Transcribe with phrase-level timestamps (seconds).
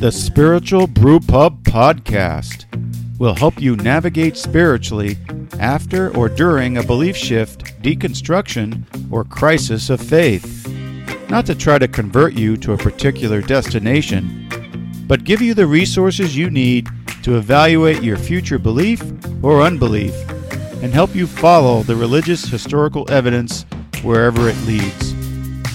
[0.00, 2.66] The Spiritual Brew Pub Podcast
[3.18, 5.18] will help you navigate spiritually
[5.58, 10.68] after or during a belief shift, deconstruction, or crisis of faith.
[11.28, 14.48] Not to try to convert you to a particular destination,
[15.08, 16.86] but give you the resources you need
[17.24, 19.02] to evaluate your future belief
[19.42, 20.14] or unbelief
[20.80, 23.66] and help you follow the religious historical evidence
[24.04, 25.12] wherever it leads.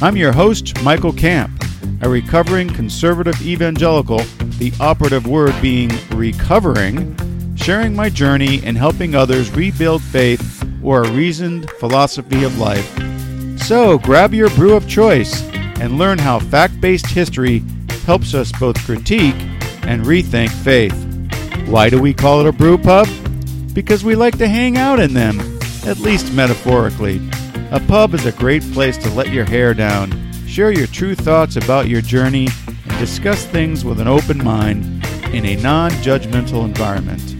[0.01, 1.62] I'm your host, Michael Camp,
[2.01, 4.19] a recovering conservative evangelical,
[4.57, 7.15] the operative word being recovering,
[7.55, 12.87] sharing my journey and helping others rebuild faith or a reasoned philosophy of life.
[13.59, 15.41] So grab your brew of choice
[15.79, 17.63] and learn how fact based history
[18.05, 19.35] helps us both critique
[19.83, 20.93] and rethink faith.
[21.67, 23.07] Why do we call it a brew pub?
[23.73, 25.39] Because we like to hang out in them,
[25.85, 27.21] at least metaphorically.
[27.71, 30.11] A pub is a great place to let your hair down,
[30.53, 34.83] share your true thoughts about your journey, and discuss things with an open mind
[35.33, 37.35] in a non judgmental environment.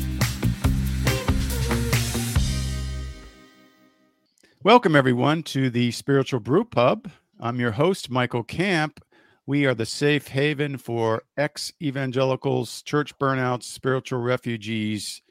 [4.64, 7.08] Welcome, everyone, to the Spiritual Brew Pub.
[7.39, 9.00] I'm your host, Michael Camp.
[9.45, 15.22] We are the safe haven for ex evangelicals, church burnouts, spiritual refugees,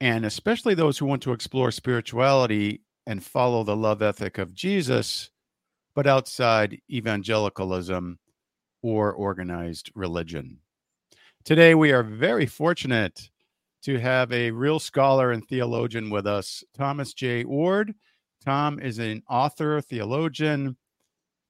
[0.00, 5.28] and especially those who want to explore spirituality and follow the love ethic of Jesus,
[5.94, 8.18] but outside evangelicalism
[8.82, 10.58] or organized religion.
[11.44, 13.30] Today, we are very fortunate
[13.82, 17.94] to have a real scholar and theologian with us, Thomas Jay Oord.
[18.44, 20.76] Tom is an author, theologian,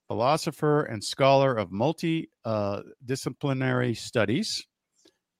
[0.09, 4.67] philosopher, and scholar of multidisciplinary uh, studies.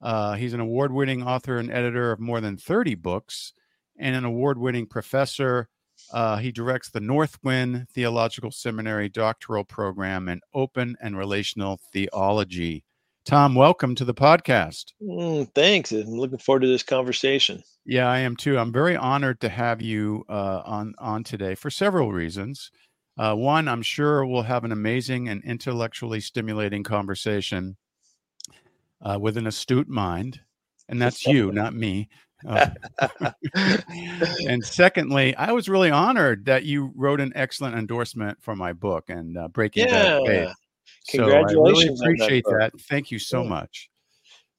[0.01, 3.53] Uh, he's an award winning author and editor of more than 30 books
[3.99, 5.69] and an award winning professor.
[6.13, 12.85] Uh, he directs the Northwind Theological Seminary doctoral program in open and relational theology.
[13.25, 14.93] Tom, welcome to the podcast.
[15.01, 15.93] Mm, thanks.
[15.93, 17.63] I'm looking forward to this conversation.
[17.87, 18.59] Yeah, I am too.
[18.59, 22.71] I'm very honored to have you uh, on on today for several reasons.
[23.17, 27.77] Uh, one, I'm sure we'll have an amazing and intellectually stimulating conversation
[29.03, 30.41] uh, with an astute mind,
[30.89, 32.09] and that's you, not me.
[32.47, 32.71] Uh,
[34.49, 39.05] and secondly, I was really honored that you wrote an excellent endorsement for my book
[39.09, 40.19] and uh, Breaking yeah.
[40.25, 40.55] Bad Faith.
[41.09, 42.01] Congratulations!
[42.01, 42.81] So I really appreciate that, that.
[42.83, 43.49] Thank you so yeah.
[43.49, 43.91] much.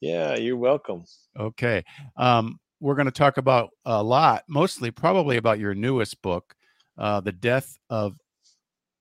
[0.01, 1.05] Yeah, you're welcome.
[1.39, 1.83] Okay,
[2.17, 6.55] um, we're going to talk about a lot, mostly probably about your newest book,
[6.97, 8.17] uh, "The Death of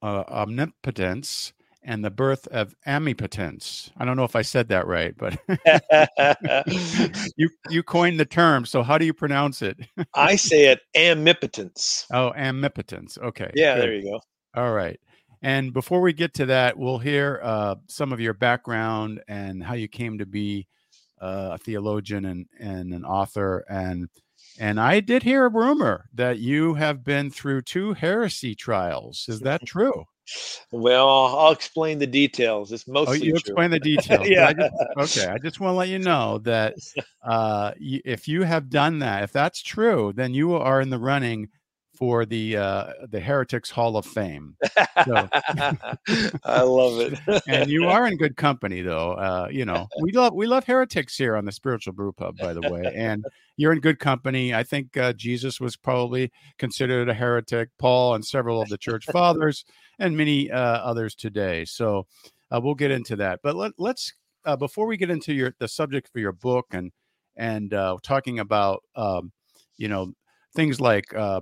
[0.03, 1.53] uh, Omnipotence."
[1.85, 3.91] And the birth of amipotence.
[3.97, 5.39] I don't know if I said that right, but
[7.37, 8.65] you you coined the term.
[8.67, 9.79] So how do you pronounce it?
[10.15, 12.07] I say it amipotence.
[12.13, 13.19] Oh, amipotence.
[13.19, 13.51] Okay.
[13.55, 13.83] Yeah, good.
[13.83, 14.21] there you go.
[14.55, 14.99] All right.
[15.43, 19.75] And before we get to that, we'll hear uh, some of your background and how
[19.75, 20.69] you came to be
[21.21, 23.65] uh, a theologian and, and an author.
[23.69, 24.09] And
[24.59, 29.27] and I did hear a rumor that you have been through two heresy trials.
[29.29, 30.05] Is that true?
[30.71, 32.73] Well, I'll explain the details.
[32.73, 33.39] It's oh, mostly oh, you true.
[33.39, 34.29] explain the details.
[34.29, 34.49] yeah.
[34.49, 34.75] I just,
[35.19, 35.31] okay.
[35.31, 36.75] I just want to let you know that
[37.23, 41.49] uh, if you have done that, if that's true, then you are in the running
[42.03, 44.57] for the uh, the Heretics Hall of Fame.
[45.05, 45.29] So.
[46.45, 47.43] I love it.
[47.47, 49.13] and you are in good company, though.
[49.13, 52.55] Uh, you know, we love we love heretics here on the Spiritual Brew Pub, by
[52.55, 52.93] the way.
[52.93, 53.25] And
[53.57, 54.53] you're in good company.
[54.53, 57.69] I think uh, Jesus was probably considered a heretic.
[57.79, 59.65] Paul and several of the church fathers,
[60.01, 61.65] and many uh, others today.
[61.65, 62.09] So
[62.51, 63.39] uh, we'll get into that.
[63.45, 64.13] But let, us
[64.45, 66.91] uh, before we get into your the subject for your book and
[67.37, 69.31] and uh, talking about um,
[69.77, 70.15] you know
[70.55, 71.41] things like uh,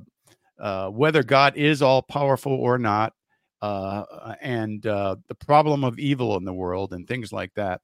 [0.61, 3.15] uh, whether God is all powerful or not,
[3.63, 7.81] uh, and uh, the problem of evil in the world and things like that.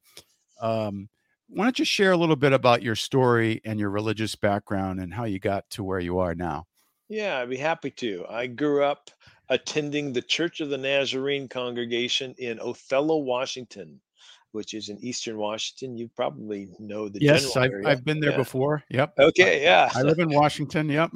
[0.60, 1.08] Um,
[1.48, 5.12] why don't you share a little bit about your story and your religious background and
[5.12, 6.64] how you got to where you are now?
[7.08, 8.26] Yeah, I'd be happy to.
[8.28, 9.10] I grew up
[9.48, 14.00] attending the Church of the Nazarene congregation in Othello, Washington
[14.56, 15.98] which is in Eastern Washington.
[15.98, 18.36] You probably know the yes, I've, I've, been there yeah.
[18.38, 18.82] before.
[18.88, 19.12] Yep.
[19.18, 19.62] Okay.
[19.62, 19.90] Yeah.
[19.94, 20.88] I live in Washington.
[20.88, 21.10] Yep.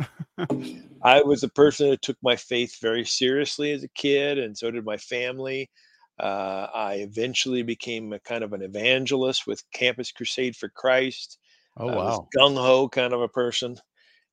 [1.03, 4.71] I was a person that took my faith very seriously as a kid, and so
[4.71, 5.71] did my family.
[6.19, 11.39] Uh, I eventually became a kind of an evangelist with Campus Crusade for Christ.
[11.79, 12.29] Oh wow!
[12.37, 13.79] Gung ho kind of a person.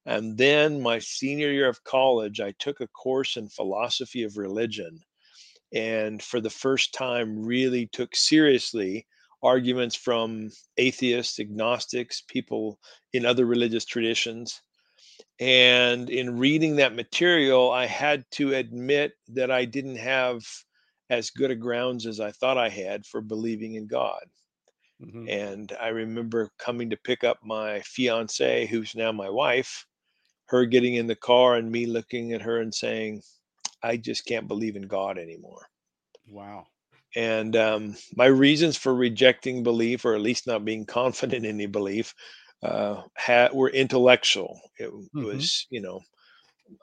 [0.05, 4.99] And then my senior year of college, I took a course in philosophy of religion
[5.73, 9.05] and for the first time really took seriously
[9.43, 12.79] arguments from atheists, agnostics, people
[13.13, 14.61] in other religious traditions.
[15.39, 20.43] And in reading that material, I had to admit that I didn't have
[21.09, 24.25] as good a grounds as I thought I had for believing in God.
[25.01, 25.29] Mm-hmm.
[25.29, 29.85] And I remember coming to pick up my fiance, who's now my wife,
[30.47, 33.21] her getting in the car and me looking at her and saying,
[33.83, 35.67] I just can't believe in God anymore.
[36.29, 36.67] Wow.
[37.15, 41.65] And um, my reasons for rejecting belief, or at least not being confident in any
[41.65, 42.13] belief,
[42.63, 44.59] uh, had, were intellectual.
[44.77, 45.23] It mm-hmm.
[45.23, 46.01] was, you know,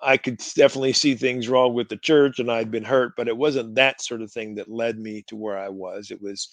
[0.03, 3.37] I could definitely see things wrong with the church and I'd been hurt, but it
[3.37, 6.11] wasn't that sort of thing that led me to where I was.
[6.11, 6.49] It was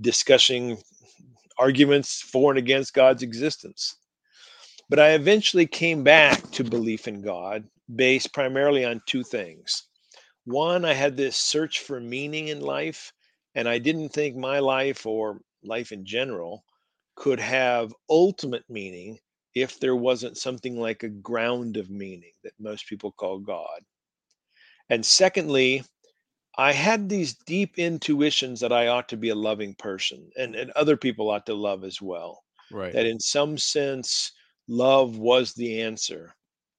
[0.00, 0.76] discussing
[1.58, 3.96] arguments for and against God's existence.
[4.88, 7.64] But I eventually came back to belief in God
[7.94, 9.84] based primarily on two things.
[10.44, 13.12] One, I had this search for meaning in life,
[13.54, 16.64] and I didn't think my life or life in general
[17.16, 19.18] could have ultimate meaning
[19.54, 23.80] if there wasn't something like a ground of meaning that most people call God.
[24.90, 25.82] And secondly,
[26.58, 30.70] I had these deep intuitions that I ought to be a loving person and, and
[30.72, 32.42] other people ought to love as well.
[32.70, 32.92] Right.
[32.92, 34.32] That in some sense,
[34.68, 36.34] love was the answer.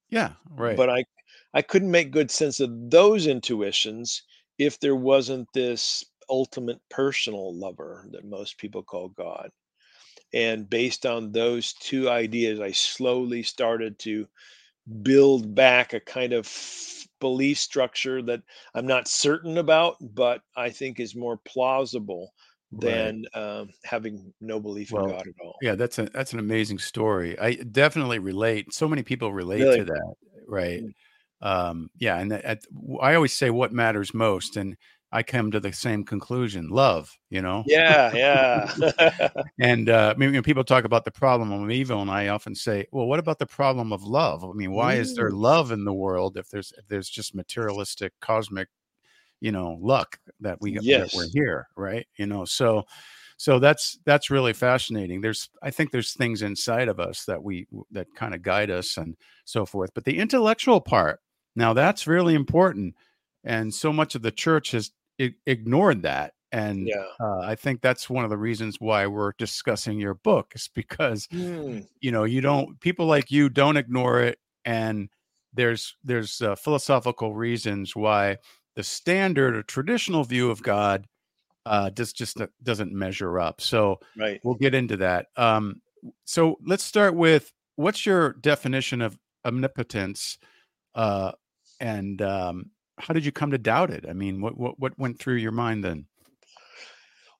[0.09, 0.77] Yeah, right.
[0.77, 1.05] But I
[1.53, 4.23] I couldn't make good sense of those intuitions
[4.57, 9.51] if there wasn't this ultimate personal lover that most people call God.
[10.33, 14.27] And based on those two ideas, I slowly started to
[15.01, 16.51] build back a kind of
[17.19, 18.43] belief structure that
[18.73, 22.33] I'm not certain about, but I think is more plausible
[22.79, 23.41] than right.
[23.41, 25.55] um, having no belief well, in God at all.
[25.61, 27.39] Yeah, that's a that's an amazing story.
[27.39, 28.73] I definitely relate.
[28.73, 29.79] So many people relate really?
[29.79, 30.13] to that,
[30.47, 30.81] right?
[30.81, 31.47] Mm-hmm.
[31.47, 32.61] Um, yeah, and that,
[33.01, 34.75] I always say what matters most, and
[35.11, 37.11] I come to the same conclusion: love.
[37.29, 37.63] You know.
[37.67, 39.29] Yeah, yeah.
[39.59, 42.87] and uh, I mean, people talk about the problem of evil, and I often say,
[42.91, 44.43] well, what about the problem of love?
[44.43, 44.99] I mean, why mm.
[44.99, 45.39] is there mm.
[45.39, 48.69] love in the world if there's if there's just materialistic, cosmic,
[49.45, 51.11] you know, luck that we yes.
[51.11, 52.07] that we're here, right?
[52.17, 52.85] You know, so
[53.37, 57.67] so that's that's really fascinating there's i think there's things inside of us that we
[57.91, 61.19] that kind of guide us and so forth but the intellectual part
[61.53, 62.95] now that's really important
[63.43, 64.91] and so much of the church has
[65.45, 67.03] ignored that and yeah.
[67.19, 71.27] uh, i think that's one of the reasons why we're discussing your book is because
[71.27, 71.85] mm.
[71.99, 75.09] you know you don't people like you don't ignore it and
[75.53, 78.37] there's there's uh, philosophical reasons why
[78.75, 81.07] the standard or traditional view of god
[81.65, 85.81] uh just just doesn't measure up so right we'll get into that um
[86.25, 90.37] so let's start with what's your definition of omnipotence
[90.95, 91.31] uh
[91.79, 94.05] and um how did you come to doubt it?
[94.07, 96.05] I mean, what what what went through your mind then?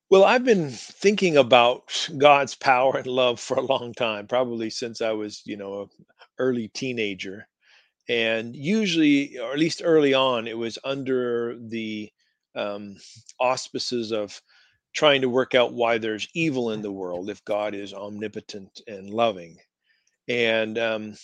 [0.10, 5.02] Well, I've been thinking about God's power and love for a long time, probably since
[5.02, 5.88] I was, you know, a
[6.38, 7.48] early teenager.
[8.08, 12.12] And usually, or at least early on, it was under the
[12.56, 12.98] um,
[13.40, 14.42] auspices of
[14.94, 19.10] trying to work out why there's evil in the world if God is omnipotent and
[19.10, 19.58] loving.
[20.28, 21.16] And um,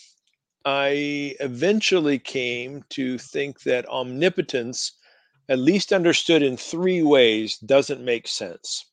[0.66, 4.92] I eventually came to think that omnipotence,
[5.50, 8.86] at least understood in three ways, doesn't make sense.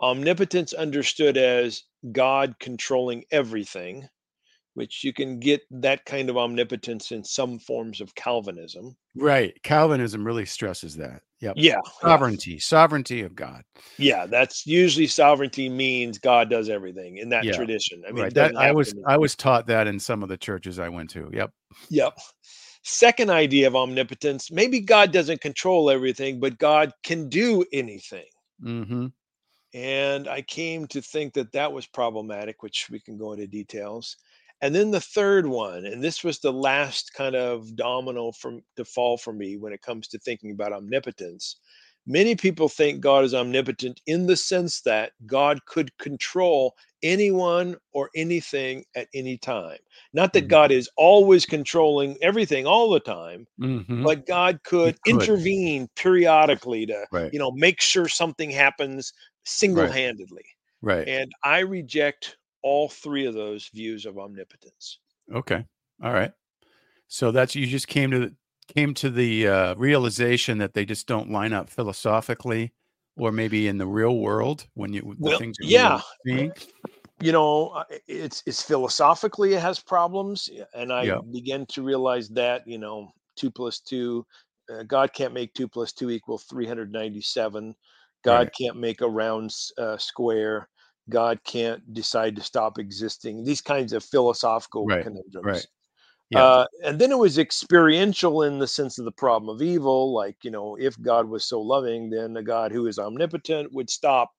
[0.00, 1.82] Omnipotence understood as
[2.12, 4.08] God controlling everything,
[4.74, 8.96] which you can get that kind of omnipotence in some forms of Calvinism.
[9.14, 9.54] Right.
[9.62, 11.22] Calvinism really stresses that.
[11.40, 11.54] Yep.
[11.56, 11.80] Yeah.
[12.00, 12.58] Sovereignty, yeah.
[12.60, 13.62] sovereignty of God.
[13.98, 17.52] Yeah, that's usually sovereignty means God does everything in that yeah.
[17.52, 18.02] tradition.
[18.08, 18.34] I mean, right.
[18.34, 21.28] that, I was I was taught that in some of the churches I went to.
[21.32, 21.50] Yep.
[21.90, 22.18] Yep.
[22.84, 28.26] Second idea of omnipotence, maybe God doesn't control everything, but God can do anything.
[28.62, 29.06] Mm-hmm.
[29.74, 34.16] And I came to think that that was problematic, which we can go into details.
[34.62, 38.84] And then the third one, and this was the last kind of domino from to
[38.84, 41.56] fall for me when it comes to thinking about omnipotence.
[42.06, 48.10] Many people think God is omnipotent in the sense that God could control anyone or
[48.14, 49.78] anything at any time.
[50.12, 50.48] Not that mm-hmm.
[50.48, 54.04] God is always controlling everything all the time, mm-hmm.
[54.04, 57.32] but God could, could, intervene periodically to, right.
[57.32, 59.12] you know, make sure something happens
[59.44, 60.44] single-handedly.
[60.82, 60.98] Right.
[60.98, 61.08] right.
[61.08, 64.98] And I reject all three of those views of omnipotence.
[65.34, 65.64] Okay.
[66.02, 66.32] All right.
[67.08, 68.34] So that's you just came to the
[68.74, 72.72] came to the uh, realization that they just don't line up philosophically
[73.16, 78.62] or maybe in the real world when you well, things yeah you know it's it's
[78.62, 81.18] philosophically it has problems and i yeah.
[81.30, 84.24] began to realize that you know two plus two
[84.72, 87.74] uh, god can't make two plus two equal 397
[88.24, 88.54] god right.
[88.58, 90.68] can't make a round uh, square
[91.10, 93.44] God can't decide to stop existing.
[93.44, 95.44] These kinds of philosophical right, conundrums.
[95.46, 95.66] Right.
[96.30, 96.44] Yeah.
[96.44, 100.14] Uh, and then it was experiential in the sense of the problem of evil.
[100.14, 103.90] Like, you know, if God was so loving, then a God who is omnipotent would
[103.90, 104.30] stop,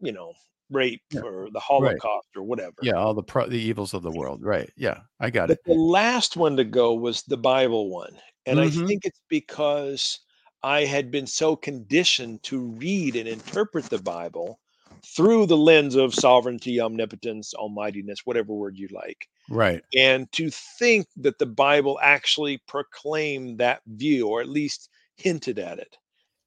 [0.00, 0.32] you know,
[0.70, 1.20] rape Yeah.
[1.22, 2.76] or the Holocaust or whatever.
[2.82, 4.42] Yeah, all the pro- the evils of the world.
[4.42, 4.70] Right.
[4.76, 5.64] Yeah, I got But it.
[5.66, 8.18] the last one to go was the Bible one.
[8.46, 8.62] And Mhm.
[8.62, 10.20] I think it's because
[10.62, 14.60] I had been so conditioned to read and interpret the Bible
[15.04, 19.28] through the lens of sovereignty, omnipotence, almightiness, whatever word you like.
[19.50, 19.82] Right.
[19.96, 25.78] And to think that the Bible actually proclaimed that view, or at least hinted at
[25.78, 25.96] it.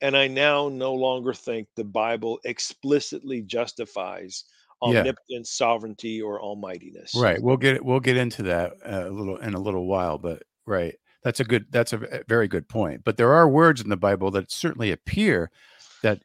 [0.02, 4.44] And I now no longer think the Bible explicitly justifies
[4.84, 5.00] Yeah.
[5.00, 7.14] omnipotence, sovereignty, or almightiness.
[7.16, 7.42] Right.
[7.42, 10.96] We'll get we'll get into that uh, a little in a little while, but right.
[11.24, 13.04] That's a good that's a very good point.
[13.04, 15.52] But there are words in the Bible that certainly appear
[16.02, 16.20] that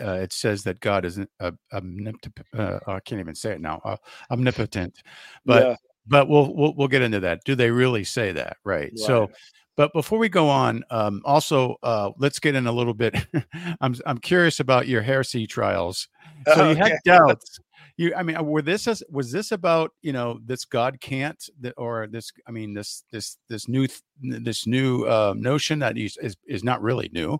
[0.00, 2.46] uh, it says that God is uh, omnipotent.
[2.56, 3.80] Uh, I can't even say it now.
[3.84, 3.96] Uh,
[4.30, 5.02] omnipotent.
[5.44, 5.76] But yeah,
[6.06, 7.44] but we'll, we'll we'll get into that.
[7.44, 8.58] Do they really say that?
[8.64, 8.96] Right.
[8.98, 9.30] So,
[9.76, 13.16] but before we go on, um, also uh, let's get in a little bit.
[13.80, 16.08] I'm I'm curious about your heresy trials.
[16.54, 16.98] So you had Okay.
[17.06, 17.58] doubts.
[17.96, 21.72] You, I mean, were this as, was this about you know this God can't that
[21.78, 22.32] or this?
[22.46, 26.82] I mean, this this this new th- this new uh, notion that is is not
[26.82, 27.38] really new,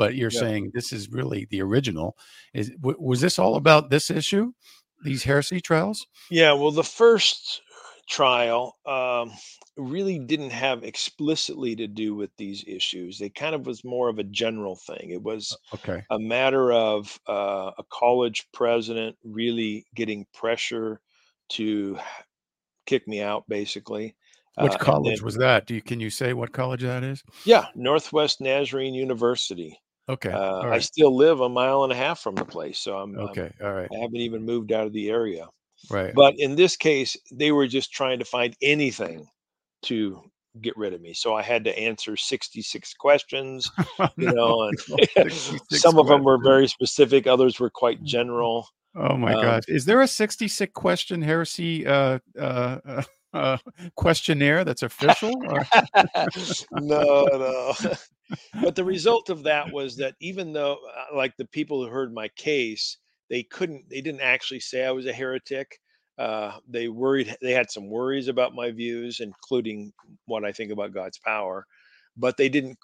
[0.00, 0.40] but you're Yeah.
[0.40, 2.16] saying this is really the original.
[2.54, 4.52] Is w- was this all about this issue?
[5.04, 6.06] These heresy trials?
[6.30, 7.60] Yeah, well, the first
[8.08, 9.30] trial um,
[9.76, 13.20] really didn't have explicitly to do with these issues.
[13.20, 15.10] It kind of was more of a general thing.
[15.10, 16.02] It was Okay.
[16.10, 21.00] a matter of uh, a college president really getting pressure
[21.50, 21.98] to
[22.86, 24.16] kick me out, basically.
[24.60, 25.66] Which Uh, college then- was that?
[25.66, 27.22] Do you can you say what college that is?
[27.44, 29.78] Yeah, Northwest Nazarene University.
[30.10, 30.30] Okay.
[30.30, 33.16] Uh, all I still live a mile and a half from the place, so I'm,
[33.16, 33.52] I'm Okay.
[33.62, 33.88] All right.
[33.92, 35.46] I haven't even moved out of the area.
[35.88, 36.12] Right.
[36.14, 39.26] But in this case, they were just trying to find anything
[39.82, 40.20] to
[40.60, 41.14] get rid of me.
[41.14, 43.70] So I had to answer 66 questions,
[44.16, 48.66] you know, and 66 some of them were very specific, others were quite general.
[48.96, 49.62] Oh my um, gosh.
[49.68, 53.02] Is there a 66 question heresy uh, uh,
[53.32, 53.58] uh,
[53.96, 55.32] questionnaire that's official?
[56.72, 57.74] No, no.
[58.62, 62.12] but the result of that was that even though, uh, like the people who heard
[62.12, 65.78] my case, they couldn't, they didn't actually say I was a heretic.
[66.18, 69.92] Uh, they worried, they had some worries about my views, including
[70.26, 71.66] what I think about God's power,
[72.16, 72.78] but they didn't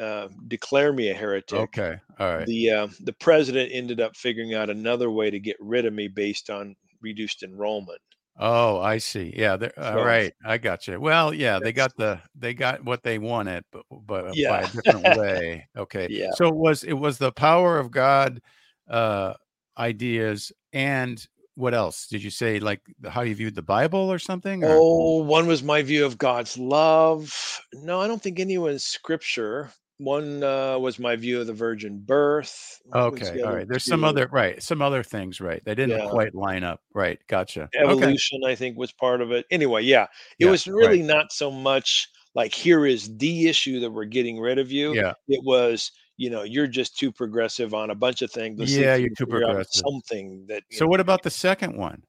[0.00, 1.58] uh, declare me a heretic.
[1.58, 1.96] Okay.
[2.18, 2.46] All right.
[2.46, 6.08] The uh, the president ended up figuring out another way to get rid of me
[6.08, 8.00] based on reduced enrollment.
[8.38, 9.32] Oh, I see.
[9.36, 9.56] Yeah.
[9.56, 10.32] they're- All So- right.
[10.44, 10.98] I got you.
[11.00, 15.18] Well, yeah, they got the they got what they wanted, but but by a different
[15.18, 15.68] way.
[15.76, 16.08] Okay.
[16.10, 16.30] Yeah.
[16.34, 18.40] So it was it was the power of God
[18.88, 19.34] uh
[19.78, 21.24] ideas and
[21.54, 24.68] what else did you say like how you viewed the bible or something or?
[24.70, 27.60] Oh, one was my view of God's love.
[27.74, 29.70] No, I don't think any was scripture.
[30.04, 32.80] One uh, was my view of the virgin birth.
[32.84, 33.54] What okay all right.
[33.58, 36.08] right there's some other right some other things right they didn't Yeah.
[36.10, 38.44] quite line up right gotcha okay evolution.
[38.44, 39.46] I think was part of it.
[39.50, 40.06] Anyway, yeah,
[40.38, 44.38] it Yeah, was really not so much like here is the issue that we're getting
[44.40, 44.94] rid of you.
[44.94, 48.58] yeah It was you know you're just too progressive on a bunch of things.
[48.58, 49.82] Let's Yeah, you're too progressive.
[49.86, 52.02] Something that so know, what about the second one?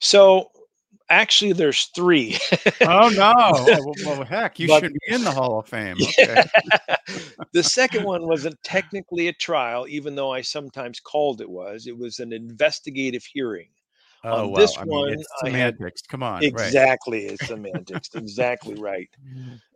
[0.00, 0.50] So
[1.10, 2.38] actually, there's three.
[2.80, 3.32] Oh no
[3.66, 6.44] well, well heck you But- should be in the hall of fame okay
[7.52, 11.86] the second one wasn't technically a trial, even though I sometimes called it was.
[11.86, 13.68] It was an investigative hearing.
[14.24, 17.46] oh On wow this i mean one, I had- semantics come on right Exactly, it's
[17.46, 18.08] semantics.
[18.14, 19.08] exactly right.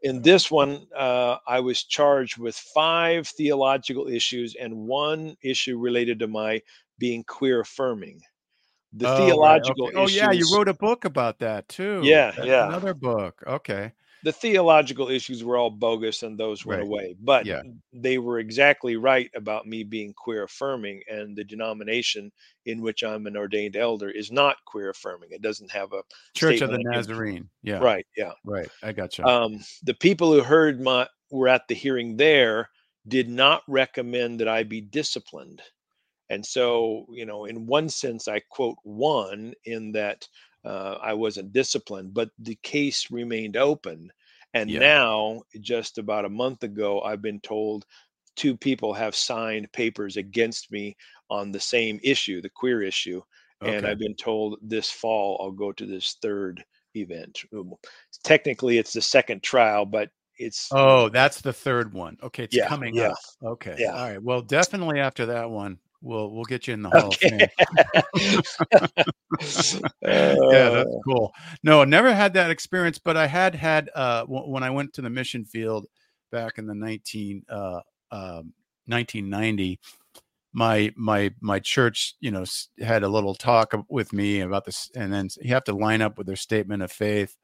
[0.03, 6.19] In this one, uh, I was charged with five theological issues and one issue related
[6.21, 6.61] to my
[6.99, 8.21] being queer affirming.
[8.95, 9.97] The Oh, right, theological okay.
[9.97, 12.01] oh yeah you wrote a book about that too.
[12.05, 12.67] Yeah, That's yeah.
[12.67, 13.43] another book.
[13.47, 13.93] Okay.
[14.25, 16.87] The theological issues were all bogus and those went Right.
[16.87, 17.63] away but Yeah.
[17.93, 22.31] they were exactly right about me being queer affirming and the denomination
[22.67, 25.31] in which i'm an ordained elder is not queer affirming.
[25.33, 26.03] It doesn't have a
[26.37, 27.49] church of the nazarene.
[27.63, 27.79] Yeah.
[27.79, 28.33] Right yeah.
[28.45, 28.69] Right.
[28.83, 29.27] I gotcha.
[29.27, 32.69] Um, the people who heard my were at the hearing there
[33.09, 35.61] did not recommend that i be disciplined
[36.33, 40.27] and so you know in one sense i quote one in that
[40.65, 44.11] uh, i wasn't disciplined but the case remained open
[44.55, 44.81] and Yeah.
[44.81, 47.85] now just about a month ago i've been told
[48.37, 50.97] two people have signed papers against me
[51.29, 53.21] on the same issue the queer issue
[53.65, 56.65] and I've been told this fall I'll go to this third
[56.97, 57.39] event.
[57.57, 57.75] Um,
[58.25, 62.17] Technically, it's the second trial, but it's Oh, that's the third one.
[62.23, 63.19] Okay, it's Yeah, coming yeah, up.
[63.45, 63.77] Okay.
[63.79, 63.93] yeah.
[63.93, 64.23] All right.
[64.23, 67.29] Well, definitely after that one, we'll we'll get you in the hall of Okay.
[67.29, 67.51] fame.
[70.51, 71.33] yeah, that's cool.
[71.63, 74.93] No, I never had that experience, but I had had uh w- when I went
[74.95, 75.87] to the mission field
[76.31, 77.81] back in the 19 uh
[78.11, 78.53] um
[78.87, 79.79] 1990
[80.55, 82.45] my my my church you know
[82.81, 86.19] had a little talk with me about this and then you have to line up
[86.19, 87.37] with their statement of faith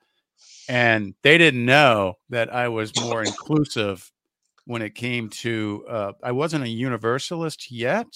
[0.69, 4.13] and they didn't know that i was more inclusive
[4.67, 8.07] when it came to uh, i wasn't a universalist yet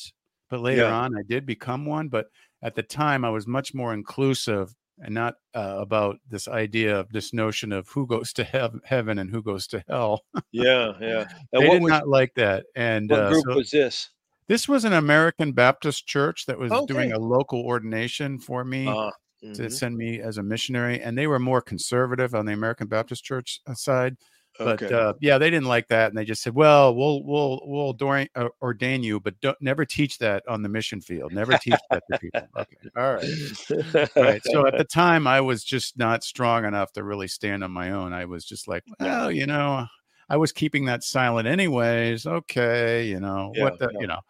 [0.52, 0.94] but later yeah.
[0.94, 2.26] on i did become one but
[2.62, 7.09] at the time i was much more inclusive and not uh, about this idea of
[7.11, 10.21] this notion of who goes to hev- heaven and who goes to hell.
[10.52, 11.25] yeah, yeah.
[11.52, 12.64] And they did was, not like that.
[12.76, 14.11] And what uh, group so, was this?
[14.47, 16.92] This was an American Baptist church that was okay.
[16.92, 19.54] doing a local ordination for me uh, mm-hmm.
[19.54, 23.25] to send me as a missionary, and they were more conservative on the American Baptist
[23.25, 24.16] church uh, side.
[24.59, 24.94] But okay.
[24.94, 28.28] uh, yeah, they didn't like that, and they just said, "Well, we'll we'll we'll ordain,
[28.35, 31.32] uh, ordain you, but don't never teach that on the mission field.
[31.32, 34.42] Never teach that to people." Okay, all right, right.
[34.44, 37.92] So at the time, I was just not strong enough to really stand on my
[37.92, 38.12] own.
[38.12, 39.87] I was just like, well, you know,
[40.28, 42.26] I was keeping that silent anyways.
[42.26, 44.00] Okay, you know yeah, what the, yeah.
[44.00, 44.21] you know.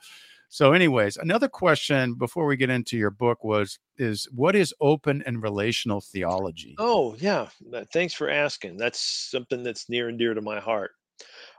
[0.52, 5.22] So, anyways, another question before we get into your book was is what is open
[5.24, 6.74] and relational theology?
[6.76, 7.48] Oh yeah,
[7.90, 8.76] thanks for asking.
[8.76, 10.90] That's something that's near and dear to my heart.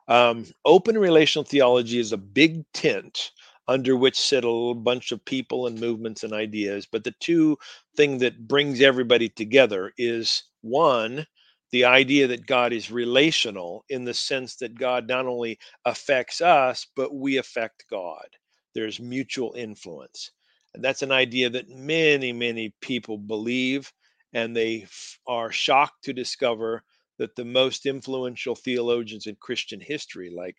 [0.08, 3.32] Um, open relational theology is a big tent
[3.68, 6.86] under which sit a bunch of people and movements and ideas.
[6.86, 7.58] But the two
[7.98, 11.26] thing that brings everybody together is one
[11.72, 16.86] the idea that God is relational in the sense that God not only affects us,
[16.96, 18.28] but we affect God.
[18.74, 20.32] There's mutual influence.
[20.74, 23.92] And that's an idea that many, many people believe,
[24.34, 26.84] and they f- are shocked to discover
[27.20, 30.56] that the most influential theologians in Christian history, like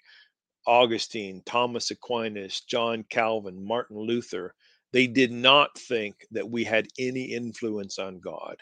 [0.66, 4.54] Augustine, Thomas Aquinas, John Calvin, Martin Luther,
[4.92, 8.56] they did not think that we had any influence on God.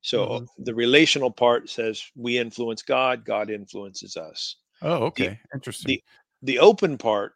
[0.00, 0.64] So mm-hmm.
[0.64, 4.56] the relational part says we influence God, God influences us.
[4.82, 5.38] Oh, okay.
[5.50, 5.88] The, Interesting.
[5.88, 6.02] The,
[6.42, 7.34] the open part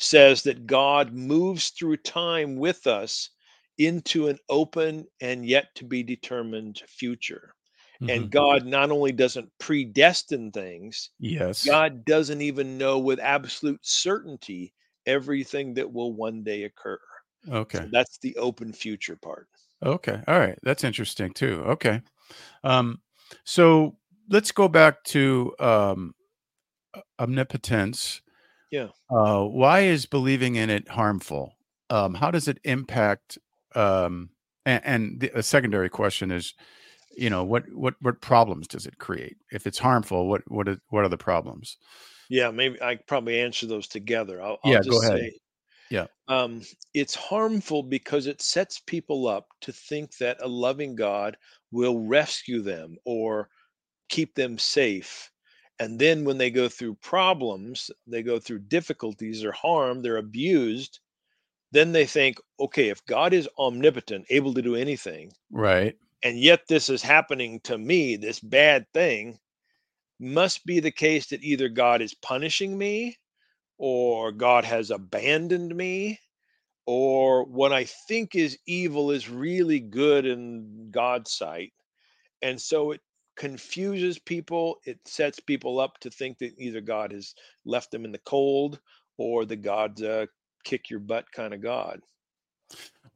[0.00, 3.30] says that God moves through time with us
[3.78, 7.54] into an open and yet to be determined future.
[8.02, 8.10] Mm-hmm.
[8.10, 14.72] And God not only doesn't predestine things, yes, God doesn't even know with absolute certainty
[15.04, 16.98] everything that will one day occur.
[17.50, 17.78] Okay.
[17.78, 19.48] So that's the open future part.
[19.82, 20.20] Okay.
[20.26, 20.58] All right.
[20.62, 21.62] That's interesting too.
[21.66, 22.00] Okay.
[22.64, 23.00] Um,
[23.44, 23.96] so
[24.30, 26.14] let's go back to um,
[27.18, 28.22] omnipotence.
[28.70, 28.88] Yeah.
[29.10, 31.54] Uh, why is believing in it harmful?
[31.88, 33.38] Um, how does it impact?
[33.74, 34.30] Um,
[34.64, 36.54] and, and the, a secondary question is,
[37.16, 39.36] you know, what what what problems does it create?
[39.50, 41.76] If it's harmful, what what are, what are the problems?
[42.28, 44.40] Yeah, maybe I probably answer those together.
[44.40, 45.18] I'll, I'll yeah, go ahead.
[45.18, 45.32] Say,
[45.90, 46.06] yeah.
[46.28, 46.62] Um,
[46.94, 51.36] it's harmful because it sets people up to think that a loving God
[51.72, 53.48] will rescue them or
[54.08, 55.32] keep them safe.
[55.80, 61.00] And then when they go through problems, they go through difficulties or harm, they're abused,
[61.72, 66.68] then they think, okay, if God is omnipotent, able to do anything, right, and yet
[66.68, 69.38] this is happening to me, this bad thing,
[70.20, 73.16] must be the case that either God is punishing me
[73.78, 76.20] or God has abandoned me,
[76.84, 81.72] or what I think is evil is really good in God's sight.
[82.42, 83.00] And so it
[83.40, 84.76] confuses people.
[84.84, 88.78] It sets people up to think that either God has left them in the cold
[89.16, 90.26] or the God uh,
[90.62, 92.02] kick your butt kind of God.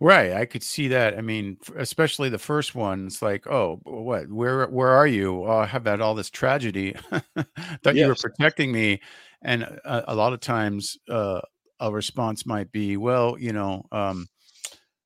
[0.01, 1.19] Right, I could see that.
[1.19, 3.07] I mean, especially the first one.
[3.07, 4.31] It's like, oh, what?
[4.31, 5.45] Where, where are you?
[5.45, 6.95] Oh, I have had all this tragedy.
[7.13, 7.45] Thought
[7.85, 7.97] yes.
[7.97, 9.03] you were protecting me,
[9.43, 11.43] and a, a lot of times, uh,
[11.81, 14.27] a response might be, well, you know, um,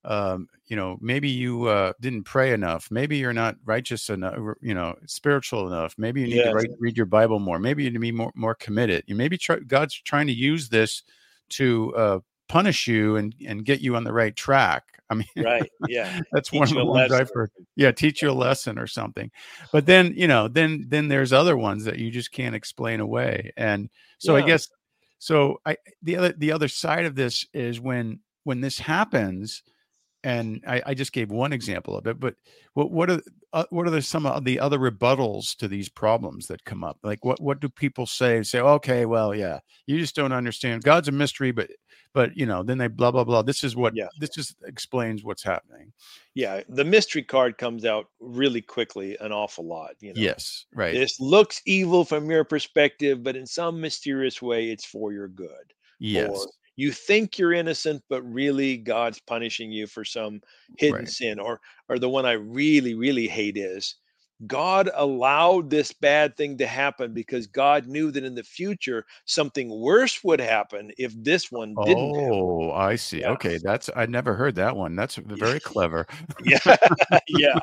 [0.05, 2.91] um, you know, maybe you uh, didn't pray enough.
[2.91, 4.37] Maybe you're not righteous enough.
[4.61, 5.95] You know, spiritual enough.
[5.97, 6.49] Maybe you need yes.
[6.49, 7.59] to write, read your Bible more.
[7.59, 9.05] Maybe you need to be more more committed.
[9.07, 11.03] You maybe try, God's trying to use this
[11.51, 14.85] to uh, punish you and and get you on the right track.
[15.11, 15.71] I mean, right?
[15.89, 17.51] Yeah, that's teach one of the ones I've heard.
[17.75, 19.31] Yeah, teach you a lesson or something.
[19.73, 23.53] But then you know, then then there's other ones that you just can't explain away.
[23.57, 24.45] And so yeah.
[24.45, 24.69] I guess
[25.19, 25.61] so.
[25.65, 29.63] I the other the other side of this is when when this happens,
[30.25, 32.19] and I, I just gave one example of it.
[32.19, 32.35] But
[32.75, 33.21] what what are
[33.53, 36.99] uh, what are the, some of the other rebuttals to these problems that come up?
[37.03, 38.43] Like what what do people say?
[38.43, 40.83] Say, okay, well, yeah, you just don't understand.
[40.83, 41.71] God's a mystery, but
[42.13, 44.09] but you know then they blah blah blah this is what yeah.
[44.19, 45.93] this just explains what's happening
[46.35, 50.95] yeah the mystery card comes out really quickly an awful lot you know yes right
[50.95, 55.73] this looks evil from your perspective but in some mysterious way it's for your good
[55.99, 56.47] yes or
[56.79, 60.41] you think you're innocent but really god's punishing you for some
[60.79, 61.09] hidden right.
[61.09, 63.97] sin or or the one i really really hate is
[64.47, 69.69] God allowed this bad thing to happen because God knew that in the future something
[69.69, 72.15] worse would happen if this one didn't.
[72.15, 72.31] happen.
[72.33, 73.21] Oh, I see.
[73.21, 73.33] Yeah.
[73.33, 74.95] Okay, that's I never heard that one.
[74.95, 76.07] That's very clever.
[76.45, 76.59] Yeah,
[77.29, 77.59] yeah.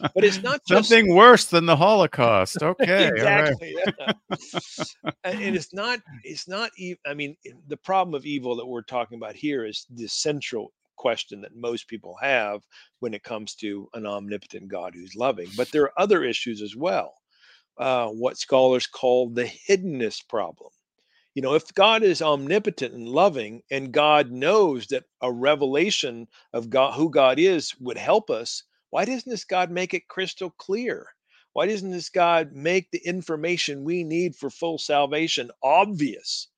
[0.00, 2.62] But it's not just Something worse than the Holocaust.
[2.62, 3.12] Okay, right.
[3.12, 3.76] exactly.
[3.76, 4.12] yeah.
[5.24, 6.00] and, and it's not.
[6.24, 6.70] It's not.
[6.76, 7.36] e- I mean,
[7.68, 11.88] the problem of evil that we're talking about here is the central question that most
[11.88, 12.62] people have
[13.00, 15.48] when it comes to an omnipotent God who's loving.
[15.56, 17.14] But there are other issues as well.
[17.78, 20.70] Uh, what scholars call the hiddenness problem.
[21.34, 26.68] You know, if God is omnipotent and loving, and God knows that a revelation of
[26.68, 31.06] God, who God is, would help us, why doesn't this God make it crystal clear?
[31.52, 36.48] Why doesn't this God make the information we need for full salvation obvious?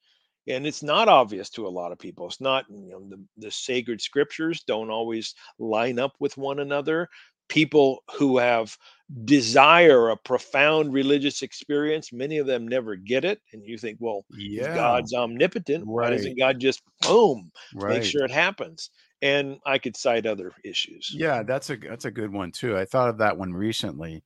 [0.49, 2.27] And it's not obvious to a lot of people.
[2.27, 7.09] It's not, you know, the, the sacred scriptures don't always line up with one another.
[7.49, 8.77] People who have
[9.25, 13.41] desire a profound religious experience, many of them never get it.
[13.53, 15.87] And you think, well, Yeah, God's omnipotent.
[15.87, 18.91] Why right, doesn't God just boom, make sure it happens?
[19.23, 21.13] And I could cite other issues.
[21.15, 22.79] Yeah, that's a that's a good one too.
[22.79, 24.25] I thought of that one recently.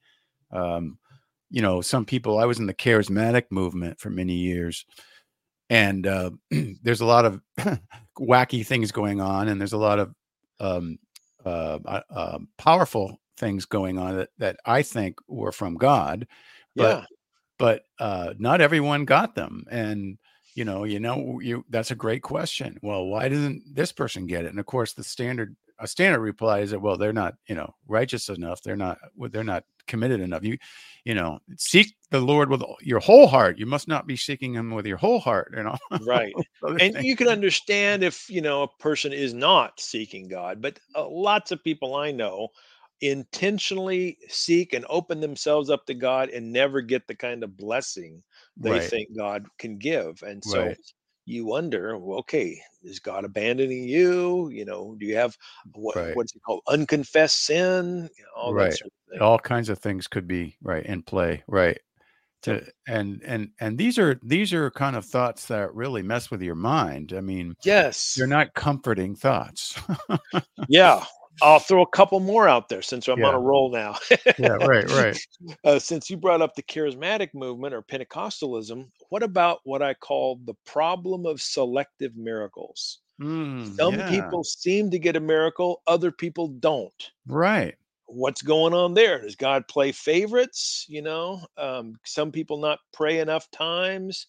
[0.52, 0.98] Um,
[1.50, 2.38] you know, some people.
[2.38, 4.84] I was in the charismatic movement for many years,
[5.70, 6.30] and uh,
[6.82, 7.40] there's a lot of
[8.18, 10.14] wacky things going on, and there's a lot of
[10.60, 10.98] um,
[11.44, 11.78] uh,
[12.10, 16.26] uh, powerful things going on that, that I think were from God,
[16.76, 17.06] but Yeah.
[17.58, 19.64] but uh, not everyone got them.
[19.70, 20.18] And
[20.54, 22.78] you know, you know, you that's a great question.
[22.82, 24.48] Well, why doesn't this person get it?
[24.50, 27.74] And of course, the standard a standard reply is that well, they're not you know
[27.88, 28.62] righteous enough.
[28.62, 28.98] They're not
[29.30, 30.44] they're not committed enough.
[30.44, 30.58] You
[31.04, 33.58] you know, seek the Lord with your whole heart.
[33.58, 35.52] You must not be seeking Him with your whole heart.
[35.56, 36.34] You know, Right.
[36.62, 37.04] And things.
[37.04, 41.52] you can understand if, you know, a person is not seeking God, but uh, lots
[41.52, 42.48] of people I know
[43.00, 48.22] intentionally seek and open themselves up to God and never get the kind of blessing
[48.56, 50.22] they right, think God can give.
[50.22, 50.78] And so right,
[51.26, 54.48] you wonder, well, okay, is God abandoning you?
[54.50, 55.36] You know, do you have
[55.74, 56.16] what right.
[56.16, 56.62] what's it called?
[56.68, 58.08] Unconfessed sin?
[58.16, 59.20] You know, all that sort of thing.
[59.20, 61.78] all kinds of things could be right in play right
[62.42, 66.42] to and and and these are these are kind of thoughts that really mess with
[66.42, 68.14] your mind i mean Yes.
[68.16, 69.80] they're not comforting thoughts
[70.68, 71.04] Yeah.
[71.42, 73.96] I'll throw a couple more out there since I'm on a roll now.
[74.36, 75.20] yeah right right
[75.64, 80.36] uh, since you brought up the charismatic movement or Pentecostalism, what about what I call
[80.44, 83.00] the problem of selective miracles?
[83.20, 87.12] Mm, Some yeah, people seem to get a miracle, other people don't.
[87.26, 89.20] right What's going on there?
[89.20, 90.84] Does God play favorites?
[90.88, 94.26] You know, um, some people not pray enough times.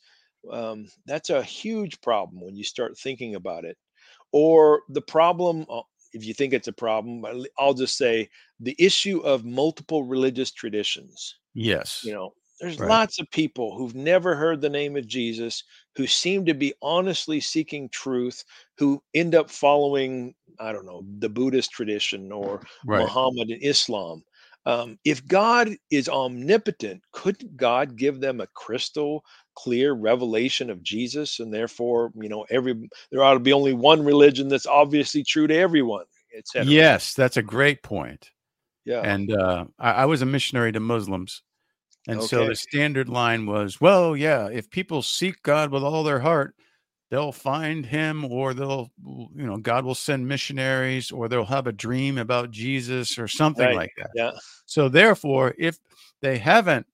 [0.52, 3.78] Um, that's a huge problem when you start thinking about it.
[4.34, 5.84] Or the problem, uh,
[6.16, 10.04] if you think it's a problem, uh, I'll I'll just say the issue of multiple
[10.04, 12.02] religious traditions yes.
[12.04, 12.90] you know there's Right.
[12.90, 15.64] lots of people who've never heard the name of jesus
[15.96, 18.44] who seem to be honestly seeking truth
[18.78, 23.02] who end up following i don't know the buddhist tradition or right.
[23.02, 24.24] Muhammad and islam
[24.66, 29.24] um, if god is omnipotent couldn't god give them a crystal
[29.56, 31.40] clear revelation of jesus?
[31.40, 35.48] And therefore you know every there ought to be only one religion that's obviously true
[35.48, 38.32] to everyone etc yes that's a great point.
[38.86, 39.02] Yeah.
[39.02, 41.42] And uh I, I was a missionary to muslims.
[42.08, 46.20] And so the standard line was well yeah if people seek god with all their
[46.20, 46.56] heart
[47.16, 51.72] they'll find him or they'll you know god will send missionaries or they'll have a
[51.72, 53.76] dream about jesus or something Right.
[53.76, 54.32] like that yeah
[54.66, 55.78] so therefore if
[56.22, 56.86] they haven't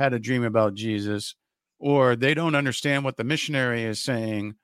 [0.00, 1.36] had a dream about jesus
[1.78, 4.56] or they don't understand what the missionary is saying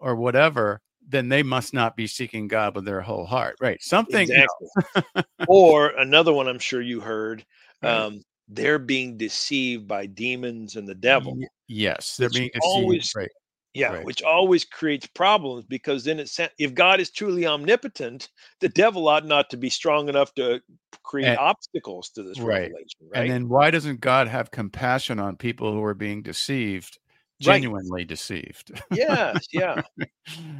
[0.00, 4.26] or whatever then they must not be seeking god with their whole heart right something
[4.26, 4.46] you know,
[4.96, 5.22] exactly.
[5.46, 7.46] or another one I'm sure you heard,
[7.82, 7.92] Right.
[7.92, 11.38] um, they're being deceived by demons and the devil.
[11.68, 13.30] yes they're being deceived always- right
[13.76, 14.04] Yeah, right.
[14.04, 19.26] which always creates problems because then it's if God is truly omnipotent, the devil ought
[19.26, 20.60] not to be strong enough to
[21.02, 22.62] create And- obstacles to this Right.
[22.70, 23.20] revelation, right?
[23.22, 26.98] And then why doesn't God have compassion on people who are being deceived,
[27.44, 27.54] Right.
[27.54, 28.72] genuinely deceived?
[28.90, 29.82] yes, yeah.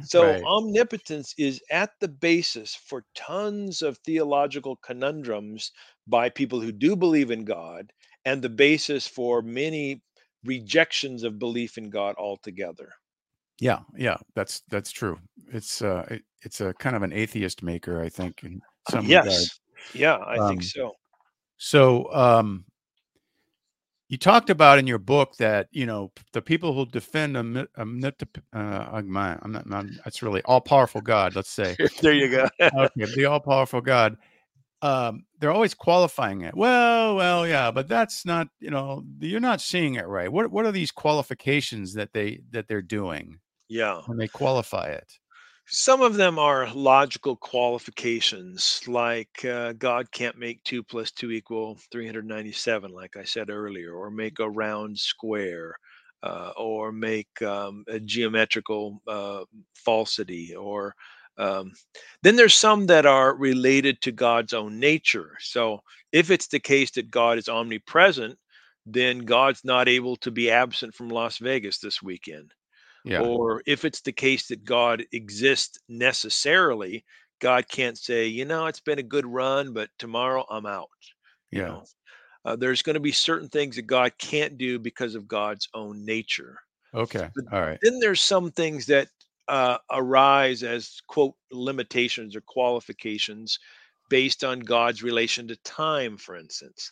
[0.03, 0.41] So Right.
[0.43, 5.71] omnipotence is at the basis for tons of theological conundrums
[6.07, 7.91] by people who do believe in God
[8.23, 10.01] and the basis for many
[10.45, 12.93] rejections of belief in God altogether.
[13.59, 15.19] Yeah, yeah, that's that's true.
[15.51, 19.25] It's uh it, it's a kind of an atheist maker, I think, in some regard.
[19.25, 19.59] yes.
[19.93, 20.91] Yeah, I Um, think so.
[21.57, 22.65] So um
[24.09, 28.41] you talked about in your book that you know the people who defend omni- omnitip-
[28.53, 31.35] uh, uh, I'm not, I'm- that's really all powerful God.
[31.35, 32.47] Let's say there you go.
[32.77, 34.15] okay, the all powerful God.
[34.81, 36.55] um, they're always qualifying it.
[36.55, 40.31] Well, well, yeah, but that's not, you know, you're not seeing it right.
[40.31, 44.01] What what are these qualifications that they that they're doing Yeah.
[44.05, 45.11] when they qualify it?
[45.69, 51.77] Some of them are logical qualifications, like uh, God can't make 2 plus 2 equal
[51.91, 55.75] 397, like I said earlier, or make a round square,
[56.23, 59.43] uh, or make um, a geometrical uh,
[59.75, 60.95] falsity, or
[61.37, 61.73] um,
[62.23, 65.35] then there's some that are related to God's own nature.
[65.41, 65.81] So
[66.13, 68.39] if it's the case that God is omnipresent,
[68.85, 72.53] then God's not able to be absent from Las Vegas this weekend
[73.07, 73.17] Yeah.
[73.17, 77.05] or if it's the case that God exists necessarily,
[77.39, 80.89] God can't say, you know, it's been a good run, but tomorrow I'm out.
[81.51, 81.65] You Yeah.
[81.65, 81.85] know,
[82.45, 86.05] uh, there's going to be certain things that God can't do because of God's own
[86.05, 86.59] nature.
[86.93, 87.29] Okay.
[87.35, 87.79] But All right.
[87.81, 89.09] then there's some things that
[89.47, 93.59] uh, arise as quote limitations or qualifications
[94.09, 96.91] based on God's relation to time, for instance.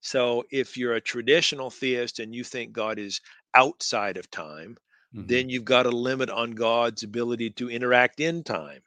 [0.00, 3.20] So if you're a traditional theist and you think God is
[3.54, 4.76] outside of time,
[5.12, 5.26] Mhm.
[5.26, 8.82] then you've got a limit on God's ability to interact in time.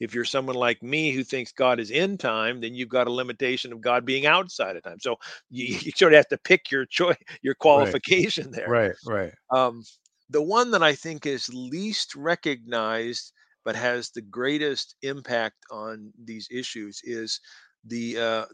[0.00, 3.12] If you're someone like me who thinks God is in time, then you've got a
[3.12, 5.00] limitation of God being outside of time.
[5.00, 5.16] So
[5.50, 8.74] you, you sort of have to pick your choice, your qualification there.
[8.74, 8.94] Right.
[9.02, 9.32] Right.
[9.50, 9.84] Um,
[10.30, 13.32] the one that I think is least recognized
[13.64, 17.40] but has the greatest impact on these issues is
[17.84, 18.44] the uh,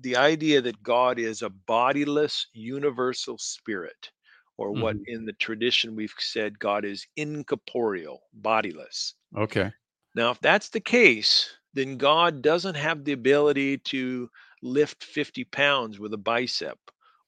[0.00, 4.10] the idea that God is a bodiless universal spirit,
[4.58, 5.06] or what Mhm.
[5.06, 9.14] in the tradition we've said God is incorporeal, bodiless.
[9.34, 9.72] Okay.
[10.14, 14.30] Now, if that's the case, then God doesn't have the ability to
[14.62, 16.78] lift 50 pounds with a bicep,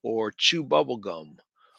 [0.03, 1.39] or chew bubble gum,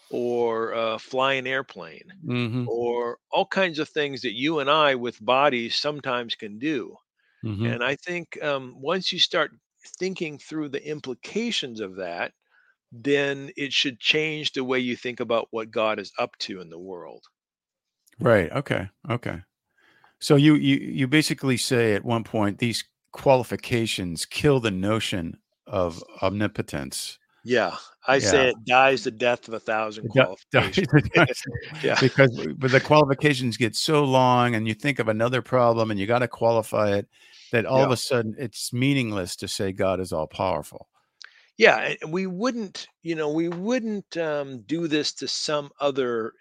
[0.10, 2.66] or uh, fly an airplane, Mm-hmm.
[2.66, 6.96] or all kinds of things that you and I with bodies sometimes can do.
[7.44, 7.72] Mm-hmm.
[7.72, 9.52] And I think um, once you start
[10.00, 12.34] thinking through the implications of that,
[12.92, 16.70] then it should change the way you think about what God is up to in
[16.70, 17.24] the world.
[18.20, 18.52] Right.
[18.52, 18.90] Okay.
[19.10, 19.40] Okay.
[20.20, 26.04] So you you you basically say at one point these qualifications kill the notion of
[26.22, 27.18] omnipotence.
[27.46, 28.32] Yeah, I Yeah.
[28.32, 30.88] say it dies the death of a thousand qualifications.
[31.84, 31.98] Yeah.
[32.02, 36.06] because but the qualifications get so long and you think of another problem and you
[36.06, 37.08] got to qualify it
[37.52, 40.90] that all of a sudden it's meaningless to say God is all powerful.
[41.60, 46.34] Yeah, and we wouldn't, you know, we wouldn't um, do this to some other,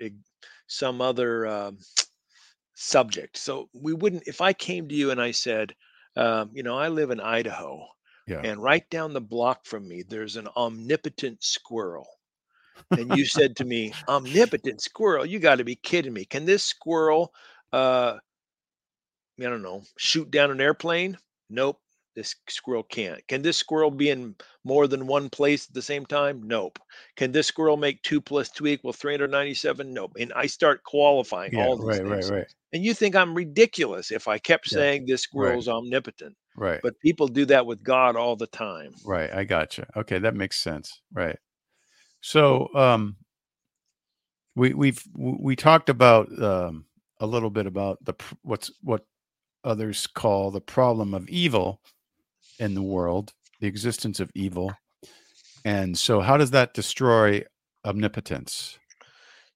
[0.68, 1.78] some other um,
[2.74, 3.36] subject.
[3.38, 4.24] So we wouldn't.
[4.26, 5.74] If I came to you and I said,
[6.16, 7.86] um, you know, I live in Idaho,
[8.26, 8.44] Yeah.
[8.44, 12.08] and right down the block from me, there's an omnipotent squirrel,
[12.96, 15.26] and you said to me, "Omnipotent squirrel?
[15.26, 16.24] You got to be kidding me!
[16.26, 17.34] Can this squirrel,
[17.72, 18.18] uh,
[19.40, 21.18] I don't know, shoot down an airplane?
[21.48, 21.80] Nope."
[22.18, 23.24] This squirrel can't.
[23.28, 26.42] Can this squirrel be in more than one place at the same time?
[26.42, 26.80] Nope.
[27.16, 29.94] Can this squirrel make two plus two equal 397?
[29.94, 30.16] Nope.
[30.18, 32.32] And I start qualifying Yeah, all these right, right, things.
[32.32, 36.36] right, And you think I'm ridiculous if I kept Yeah, saying this squirrel's omnipotent.
[36.56, 38.94] right, But people do that with God all the time.
[39.04, 39.32] right.
[39.32, 39.86] I gotcha.
[39.94, 41.00] Okay, that makes sense.
[41.12, 41.38] Right.
[42.20, 43.14] So, um,
[44.56, 46.84] we we've we talked about um,
[47.20, 49.04] a little bit about the what's what
[49.62, 51.80] others call the problem of evil
[52.58, 54.72] in the world, the existence of evil,
[55.64, 57.42] and so how does that destroy
[57.84, 58.78] omnipotence?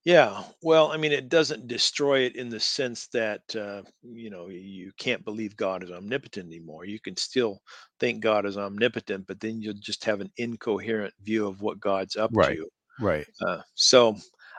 [0.04, 0.42] Yeah.
[0.62, 4.90] Well, I mean, it doesn't destroy it in the sense that, uh, you know, you
[4.98, 6.84] can't believe God is omnipotent anymore.
[6.84, 7.62] You can still
[8.00, 12.16] think God is omnipotent, but then you'll just have an incoherent view of what God's
[12.16, 12.56] up Right.
[12.56, 12.68] to.
[13.00, 13.26] Right.
[13.46, 14.16] Uh, so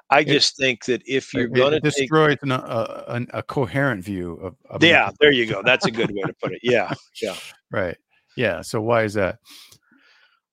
[0.10, 3.44] I It- just think that if you're going to destroy take an, a, an- a
[3.44, 5.62] coherent view of, of Yeah, there you go.
[5.62, 6.60] That's a good way to put it.
[6.64, 7.36] Yeah, yeah.
[7.72, 7.98] right
[8.36, 9.40] yeah so why is that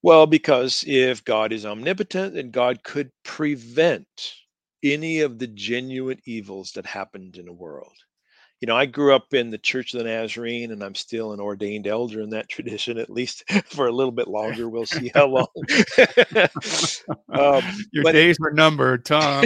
[0.03, 4.35] Well, because if God is omnipotent, then God could prevent
[4.83, 7.93] any of the genuine evils that happened in the world.
[8.61, 11.41] You know, I grew up in the Church of the Nazarene, and I'm still an
[11.41, 14.69] ordained elder in that tradition, at least for a little bit longer.
[14.69, 15.49] We'll see how long.
[17.33, 17.63] um,
[17.93, 19.45] your but- days are numbered tom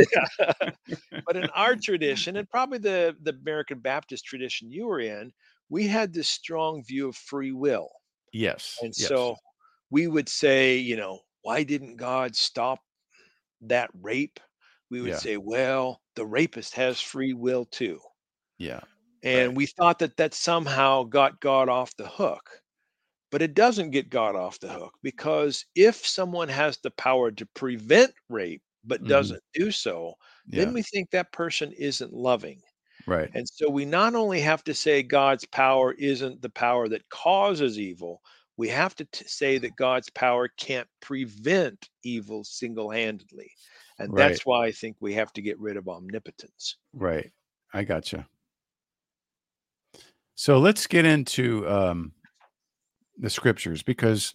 [1.26, 5.32] but in our tradition, and probably the, the American Baptist tradition you were in,
[5.68, 7.90] we had this strong view of free will.
[8.34, 9.14] Yes And yes.
[9.14, 9.36] so
[9.90, 12.80] we would say, you know, why didn't God stop
[13.62, 14.40] that rape?
[14.90, 15.20] We would Yeah.
[15.20, 18.00] say, well, the rapist has free will too.
[18.58, 18.80] yeah
[19.24, 19.56] And Right.
[19.56, 22.62] we thought that that somehow got God off the hook.
[23.30, 27.46] But it doesn't get God off the hook because if someone has the power to
[27.46, 29.08] prevent rape but Mhm.
[29.08, 30.14] doesn't do so,
[30.46, 32.62] yeah then we think that person isn't loving.
[33.06, 37.08] Right And so we not only have to say God's power isn't the power that
[37.08, 38.22] causes evil,
[38.56, 43.50] we have to t- say that God's power can't prevent evil single handedly.
[43.98, 44.18] And Right.
[44.18, 46.76] that's why I think we have to get rid of omnipotence.
[46.92, 47.32] Right.
[47.72, 48.28] I gotcha.
[50.36, 52.12] So let's get into um,
[53.16, 54.34] the scriptures because,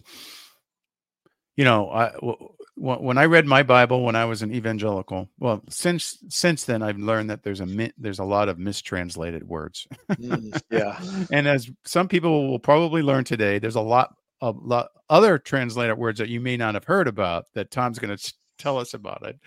[1.56, 5.28] you know, I, w- w- when I read my Bible when I was an evangelical,
[5.38, 7.66] well, since since then I've learned that there's a
[7.98, 10.98] there's a lot of mistranslated words, Mm, yeah.
[11.30, 15.98] and as some people will probably learn today, there's a lot of lot other translated
[15.98, 19.26] words that you may not have heard about that Tom's going to tell us about
[19.26, 19.38] it,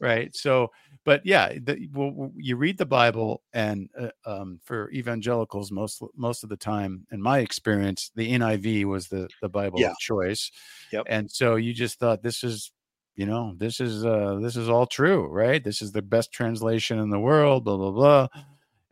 [0.00, 0.34] right?
[0.36, 0.70] So,
[1.04, 6.42] but yeah, the, well, you read the Bible, and uh, um, for evangelicals, most most
[6.44, 9.90] of the time, in my experience, the NIV was the the Bible Yeah.
[9.90, 10.50] of choice,
[10.92, 11.04] Yep.
[11.08, 12.70] and so you just thought this is.
[13.16, 15.64] You know, this is uh this is all true, right?
[15.64, 18.28] This is the best translation in the world, blah blah blah.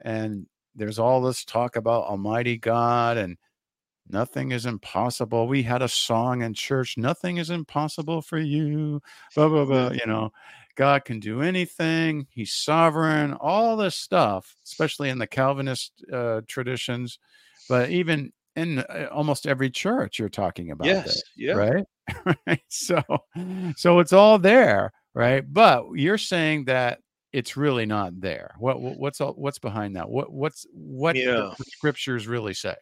[0.01, 3.37] And there's all this talk about Almighty God and
[4.09, 5.47] nothing is impossible.
[5.47, 9.01] We had a song in church, nothing is impossible for you.
[9.35, 9.91] Blah blah blah.
[9.93, 10.31] You know,
[10.75, 12.27] God can do anything.
[12.31, 13.35] He's sovereign.
[13.35, 17.19] All this stuff, especially in the Calvinist uh, traditions,
[17.69, 21.05] but even in uh, almost every church, you're talking about Yes.
[21.05, 21.55] this, Yeah.
[21.55, 21.85] right?
[22.47, 22.63] right.
[22.69, 23.03] So,
[23.77, 25.45] so it's all there, right?
[25.51, 27.01] But you're saying that
[27.33, 28.55] it's really not there.
[28.59, 30.09] What, what what's all, what's behind that?
[30.09, 31.53] What what's what Yeah.
[31.59, 32.75] the scriptures really say?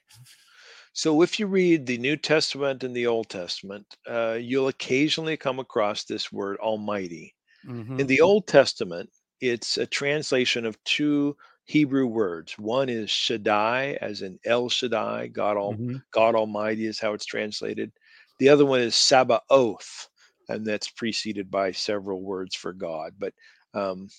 [0.92, 5.58] So if you read the New Testament and the Old Testament, uh, you'll occasionally come
[5.58, 7.34] across this word Almighty.
[7.66, 8.00] Mhm.
[8.00, 11.36] In the Old Testament, it's a translation of two
[11.72, 12.58] Hebrew words.
[12.58, 16.02] One is Shaddai, as in El Shaddai, God, Mhm.
[16.10, 17.90] God Almighty is how it's translated.
[18.38, 20.10] The other one is Sabaoth,
[20.50, 23.14] and that's preceded by several words for God.
[23.18, 23.32] But
[23.72, 24.10] um,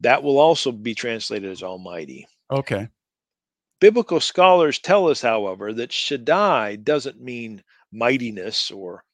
[0.00, 2.26] that will also be translated as Almighty.
[2.50, 2.88] Okay.
[3.78, 9.04] Biblical scholars tell us, however, that Shaddai doesn't mean mightiness or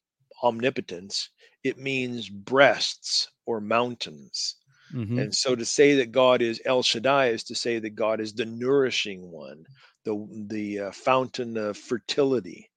[0.41, 1.29] omnipotence,
[1.63, 4.55] it means breasts or mountains.
[4.95, 5.21] Mhm.
[5.21, 8.33] And so to say that God is El Shaddai is to say that God is
[8.33, 9.65] the nourishing one,
[10.05, 12.69] the, the uh, fountain of fertility.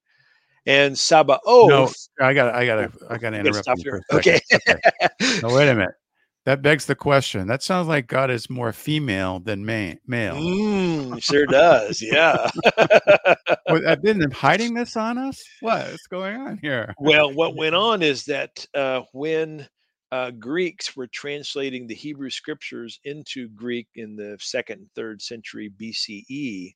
[0.67, 1.41] And Sabaoth.
[1.47, 4.43] no, I got I got to I got to interrupt you for a second.
[4.69, 5.41] Okay.
[5.43, 5.95] No, wait a minute.
[6.45, 7.47] That begs the question.
[7.47, 10.37] That sounds like God is more female than ma- male.
[10.37, 12.01] Mm, sure does.
[12.01, 12.49] Yeah.
[13.69, 15.45] Well, I've been hiding this on us.
[15.61, 16.95] What's going on here?
[16.99, 19.69] Well, what went on is that uh, when
[20.11, 25.71] uh, Greeks were translating the Hebrew scriptures into Greek in the second and third century
[25.71, 26.75] BCE,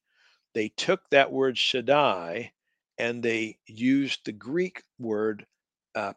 [0.54, 2.52] they took that word Shaddai
[2.98, 5.46] and they used the Greek word
[5.94, 6.12] uh,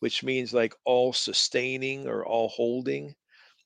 [0.00, 3.14] which means like all sustaining or all holding.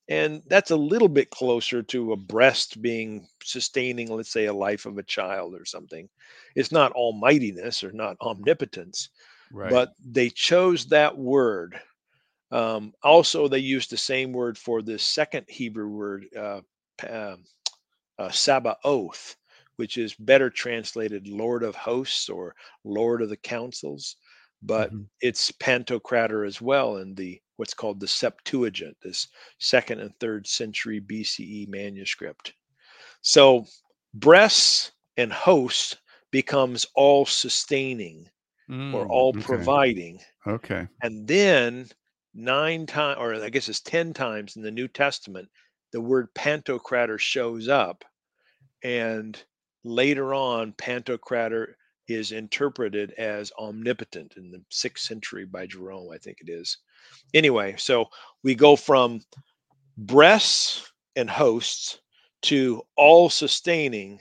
[0.08, 4.86] And that's a little bit closer to a breast being sustaining, let's say, a life
[4.86, 6.08] of a child or something.
[6.56, 9.10] It's not almightiness or not omnipotence,
[9.52, 9.70] Right.
[9.70, 11.80] but they chose that word.
[12.50, 16.60] Um, also, they used the same word for the second Hebrew word, uh,
[17.08, 17.44] um,
[18.18, 19.36] uh, Sabaoth,
[19.76, 24.16] which is better translated Lord of Hosts or Lord of the Councils,
[24.62, 25.08] but Mhm.
[25.20, 31.00] it's Pantocrator as well in the what's called the Septuagint, this second and third century
[31.00, 32.54] BCE manuscript.
[33.22, 33.66] So
[34.14, 35.96] breasts and hosts
[36.30, 38.30] becomes all sustaining
[38.92, 39.40] or Mm, all okay.
[39.40, 40.20] providing.
[40.46, 40.88] Okay.
[41.02, 41.88] And then
[42.34, 45.48] nine times, or I guess it's 10 times in the New Testament,
[45.92, 48.04] the word Pantocrator shows up.
[48.82, 49.42] And
[49.84, 51.74] later on, Pantocrator
[52.08, 56.78] is interpreted as omnipotent in the sixth century by Jerome, I think it is.
[57.34, 58.06] Anyway, so
[58.42, 59.20] we go from
[59.96, 62.00] breasts and hosts
[62.42, 64.20] to all sustaining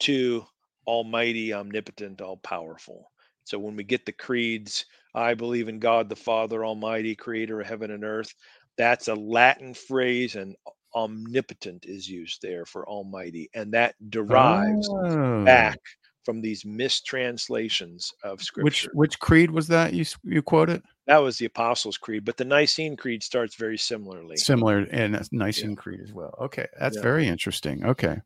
[0.00, 0.44] to
[0.86, 3.10] almighty, omnipotent, all powerful.
[3.44, 7.66] So when we get the creeds, I believe in God the Father Almighty, creator of
[7.66, 8.34] heaven and earth,
[8.76, 10.56] that's a Latin phrase, and
[10.94, 13.48] omnipotent is used there for almighty.
[13.54, 15.44] And that derives Oh.
[15.44, 15.78] back
[16.24, 18.90] from these mistranslations of scripture.
[18.94, 20.82] which creed was that you you quoted?
[21.06, 24.36] that was the Apostles' Creed, but the Nicene Creed starts very similarly.
[24.38, 26.34] Similar and Nicene Creed as well.
[26.40, 27.02] Okay, that's Yeah.
[27.02, 27.84] very interesting.
[27.84, 28.16] Okay,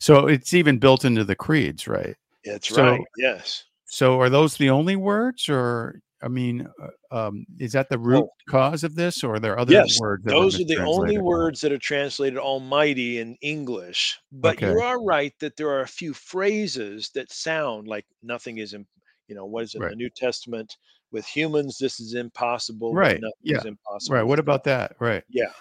[0.00, 2.14] so it's even built into the creeds, right?
[2.44, 3.00] That's So- right.
[3.16, 3.64] Yes.
[3.88, 8.26] So are those the only words, or I mean, uh, um, is that the root
[8.26, 8.30] Oh.
[8.48, 10.24] cause of this, or are there other Yes, words?
[10.24, 14.18] that Those are the only words that are translated Almighty in English.
[14.32, 18.72] But you are right that there are a few phrases that sound like nothing is,
[18.72, 19.88] you know, what is it Right.
[19.88, 20.76] the New Testament?
[21.12, 22.96] With humans, this is impossible.
[22.96, 24.14] Right, Nothing yeah, is impossible.
[24.16, 24.22] Right.
[24.24, 24.96] What about that?
[25.00, 25.22] Right.
[25.28, 25.52] Yeah.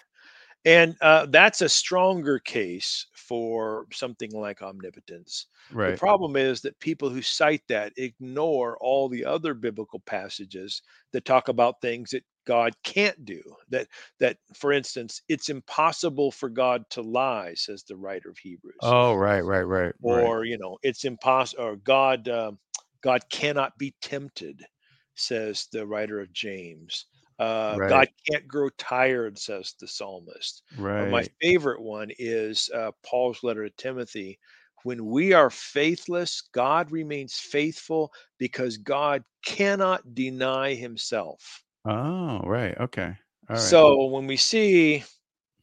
[0.65, 5.45] And uh, that's a stronger case for something like omnipotence.
[5.71, 5.91] Right.
[5.91, 10.81] The problem is that people who cite that ignore all the other biblical passages
[11.13, 13.41] that talk about things that God can't do.
[13.69, 13.87] That
[14.19, 18.75] that for instance, it's impossible for God to lie, says the writer of Hebrews.
[18.81, 20.23] Oh, right, right, right, right.
[20.23, 22.57] or you know, it's impossible or God um,
[23.01, 24.65] God cannot be tempted,
[25.13, 27.05] says the writer of James.
[27.39, 27.89] Uh, Right.
[27.89, 30.63] God can't grow tired, says the psalmist.
[30.97, 34.39] Uh, my favorite one is uh, Paul's letter to Timothy.
[34.83, 41.63] When we are faithless, God remains faithful because God cannot deny himself.
[41.85, 42.77] Oh, right.
[42.79, 43.15] Okay.
[43.49, 43.69] All right.
[43.69, 45.03] So when we see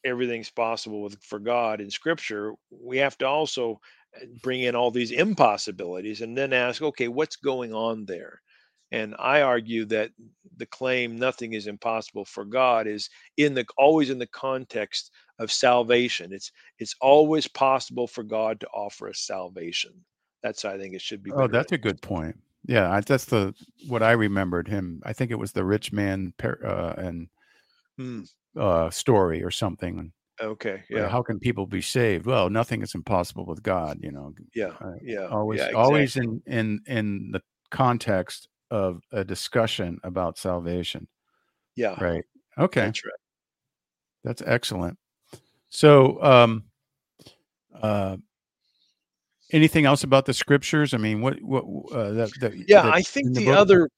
[0.04, 3.80] everything's possible with for God in scripture, we have to also
[4.20, 8.40] uh, bring in all these impossibilities and then ask, okay, what's going on there?
[8.92, 10.12] And I argue that
[10.56, 15.50] the claim nothing is impossible for God is in the always in the context of
[15.50, 16.32] salvation.
[16.32, 20.04] It's it's always possible for God to offer us salvation.
[20.42, 21.32] That's I think it should be.
[21.34, 22.36] Oh, that's a good point.
[22.64, 23.54] Yeah, I, that's the
[23.88, 25.02] what I remembered him.
[25.04, 27.28] I think it was the rich man uh, and
[27.98, 28.22] Hmm,
[28.56, 30.12] uh, story or something.
[30.40, 30.82] okay.
[30.90, 31.08] Yeah.
[31.08, 32.26] How can people be saved?
[32.26, 33.98] Well, nothing is impossible with God.
[34.02, 34.72] You know, Yeah.
[34.80, 35.28] uh, Yeah.
[35.30, 41.06] always, yeah, always in in in the context of a discussion about salvation.
[41.76, 42.02] Yeah.
[42.02, 42.24] Right.
[42.58, 43.12] Okay, That's right.
[44.24, 44.98] that's excellent.
[45.68, 46.64] So, um,
[47.80, 48.16] uh,
[49.52, 50.94] anything else about the scriptures?
[50.94, 53.90] I mean, what what uh, that, that Yeah, I think the the other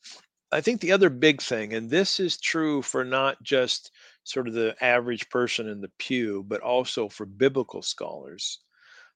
[0.50, 3.92] I think the other big thing, and this is true for not just
[4.24, 8.58] sort of the average person in the pew, but also for biblical scholars.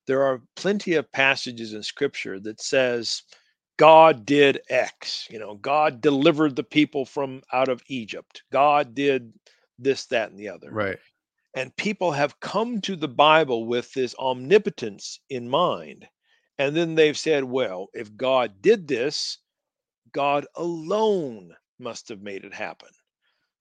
[0.07, 3.23] There are plenty of passages in scripture that says
[3.79, 8.43] God did X, you know, God delivered the people from out of Egypt.
[8.53, 9.33] God did
[9.79, 10.71] this, that, and the other.
[10.71, 10.99] Right.
[11.55, 16.07] And people have come to the Bible with this omnipotence in mind.
[16.59, 19.39] And then they've said, well, if God did this,
[20.13, 22.91] God alone must have made it happen.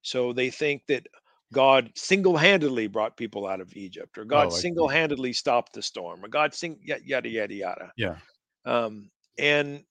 [0.02, 1.08] So they think that
[1.54, 6.28] God single-handedly brought people out of Egypt, or God Oh, single-handedly stopped the storm, or
[6.28, 7.92] God sing yada yada yada yada.
[7.96, 8.16] Yeah.
[8.66, 9.84] Um, and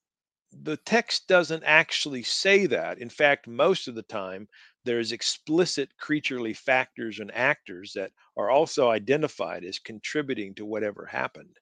[0.63, 2.99] the text doesn't actually say that.
[2.99, 4.49] In fact, most of the time,
[4.85, 11.57] there's explicit creaturely factors and actors that are also identified as contributing to whatever happened.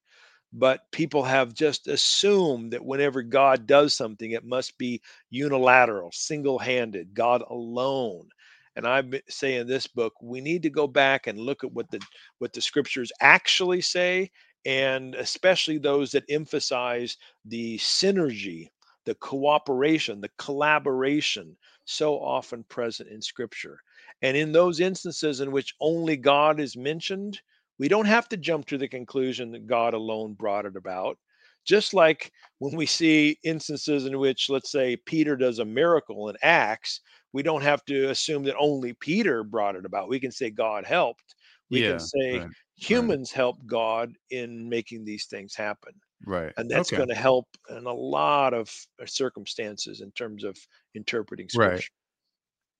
[0.52, 6.58] But people have just assumed that whenever God does something, it must be unilateral, single
[6.58, 8.28] handed, God alone.
[8.76, 11.90] And I say in this book, we need to go back and look at what
[11.90, 12.00] the
[12.38, 14.30] what the scriptures actually say,
[14.64, 18.70] and especially those that emphasize the synergy,
[19.04, 23.78] the cooperation, the collaboration so often present in scripture.
[24.22, 27.40] And in those instances in which only God is mentioned,
[27.78, 31.18] we don't have to jump to the conclusion that God alone brought it about.
[31.64, 36.36] Just like when we see instances in which, let's say, Peter does a miracle in
[36.42, 37.00] Acts,
[37.32, 40.08] we don't have to assume that only Peter brought it about.
[40.08, 41.34] We can say God helped.
[41.70, 41.88] We Yeah.
[41.90, 42.50] can say Right.
[42.76, 45.94] humans helped God in making these things happen
[46.26, 46.52] Right.
[46.56, 46.96] and that's Okay.
[46.98, 48.70] going to help in a lot of
[49.00, 50.56] uh, circumstances in terms of
[50.94, 51.74] interpreting scripture.
[51.74, 51.84] Right.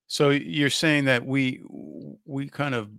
[0.07, 1.63] So you're saying that we
[2.25, 2.91] we kind of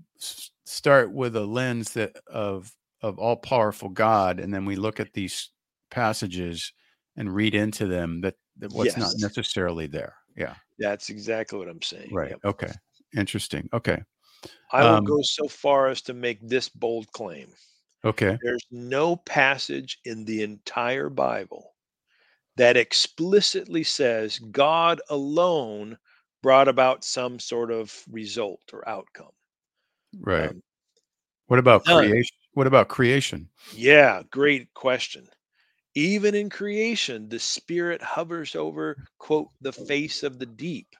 [0.65, 5.13] start with a lens that of of all powerful God, and then we look at
[5.13, 5.51] these
[5.91, 6.73] passages
[7.15, 10.15] and read into them that, that what's not necessarily there.
[10.35, 10.55] Yeah.
[10.79, 12.13] that's exactly what I'm saying.
[12.13, 12.31] Right.
[12.31, 12.39] Yep.
[12.43, 12.71] Okay.
[13.15, 13.69] Interesting.
[13.71, 14.01] Okay.
[14.73, 17.53] I will Um, go so far as to make this bold claim.
[18.05, 18.37] Okay.
[18.41, 21.73] There's no passage in the entire Bible
[22.57, 25.97] that explicitly says God alone
[26.41, 29.31] brought about some sort of result or outcome.
[30.19, 30.49] Right.
[30.49, 30.61] Um,
[31.47, 32.07] What about none.
[32.07, 32.37] creation?
[32.53, 33.49] What about creation?
[33.73, 35.27] Yeah, great question.
[35.95, 40.95] Even in creation, the spirit hovers over, quote, the face of the deep,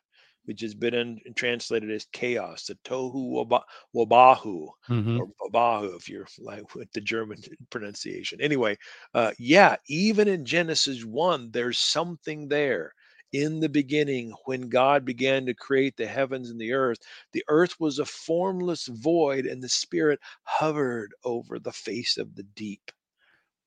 [0.46, 3.64] which has been in, translated as chaos, the tohu waba-
[3.96, 7.40] wabahu, hmm or babahu, if you're like with the German
[7.70, 8.42] pronunciation.
[8.42, 8.78] Anyway,
[9.14, 12.94] uh, yeah, even in Genesis 1, there's something there.
[13.34, 17.00] In the beginning, when God began to create the heavens and the earth,
[17.34, 22.44] the earth was a formless void, and the spirit hovered over the face of the
[22.44, 22.92] deep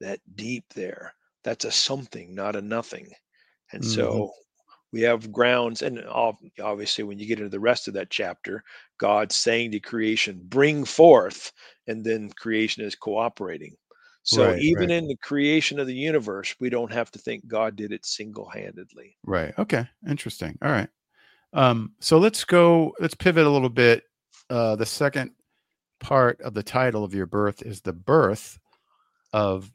[0.01, 1.15] that deep there.
[1.45, 3.13] That's a something, not a nothing.
[3.73, 4.33] And hmm so
[4.93, 8.65] we have grounds, and obviously, when you get into the rest of that chapter,
[8.99, 11.53] god saying to creation, bring forth,
[11.87, 13.77] and then creation is cooperating.
[14.23, 14.59] So Right.
[14.61, 14.91] even Right.
[14.91, 18.49] in the creation of the universe, we don't have to think God did it single
[18.49, 19.17] handedly.
[19.25, 19.59] Right.
[19.59, 19.89] Okay.
[20.07, 20.59] Interesting.
[20.61, 20.89] All right.
[21.55, 22.95] Um, so let's go.
[23.01, 24.05] Let's pivot a little bit.
[24.51, 25.33] Uh, the second
[26.01, 28.59] part of the title of your birth is the birth
[29.33, 29.71] of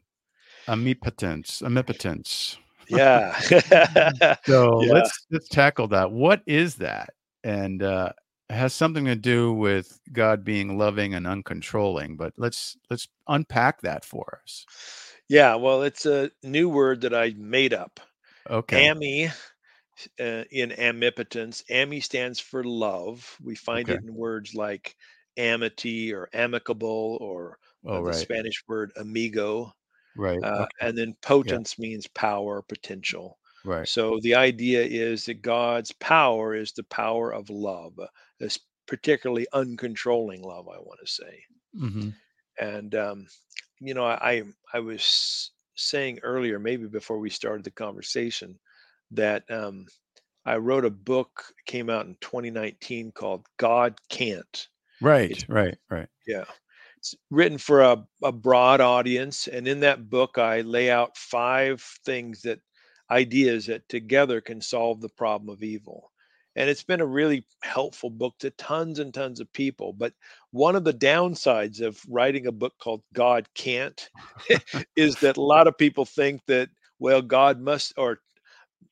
[0.67, 1.61] amipotence.
[1.61, 2.57] Amipotence.
[2.97, 3.39] Yeah.
[4.45, 4.93] so Yeah.
[4.93, 6.11] let's let's tackle that.
[6.11, 7.11] What is that?
[7.43, 8.13] And uh,
[8.49, 12.17] it has something to do with God being loving and uncontrolling.
[12.17, 14.65] But let's let's unpack that for us.
[15.29, 15.55] yeah.
[15.55, 17.99] Well, it's a new word that I made up.
[18.49, 18.89] Okay.
[18.89, 19.29] Ami
[20.19, 21.63] uh, in amipotence.
[21.71, 23.37] Ami stands for love.
[23.43, 23.93] We find Okay.
[23.93, 24.95] it in words like
[25.37, 28.13] amity or amicable or uh, oh the.
[28.13, 29.73] Spanish word amigo.
[30.15, 30.39] Right.
[30.43, 30.87] Uh, okay.
[30.87, 33.39] And then potence means power, potential.
[33.63, 33.87] Right.
[33.87, 37.99] So the idea is that God's power is the power of love,
[38.39, 41.45] this particularly uncontrolling love, I want to say.
[41.73, 42.09] hmm
[42.59, 43.27] And um,
[43.79, 44.43] you know, I I
[44.73, 48.59] I was saying earlier, maybe before we started the conversation,
[49.11, 49.87] that um,
[50.45, 54.69] I wrote a book came out in 2019 called God Can't.
[55.01, 55.31] Right.
[55.31, 55.77] It's Right.
[55.89, 56.09] Right.
[56.27, 56.45] yeah.
[57.03, 59.49] It's written for a, a broad audience.
[59.49, 62.61] And in that book, I lay out five things that
[63.11, 66.13] ideas that together can solve the problem of evil.
[66.55, 69.91] And it's been a really helpful book to tons and tons of people.
[69.91, 70.13] But
[70.51, 74.09] one of the downsides of writing a book called God Can't
[74.95, 78.19] is that a lot of people think that, well, God must, or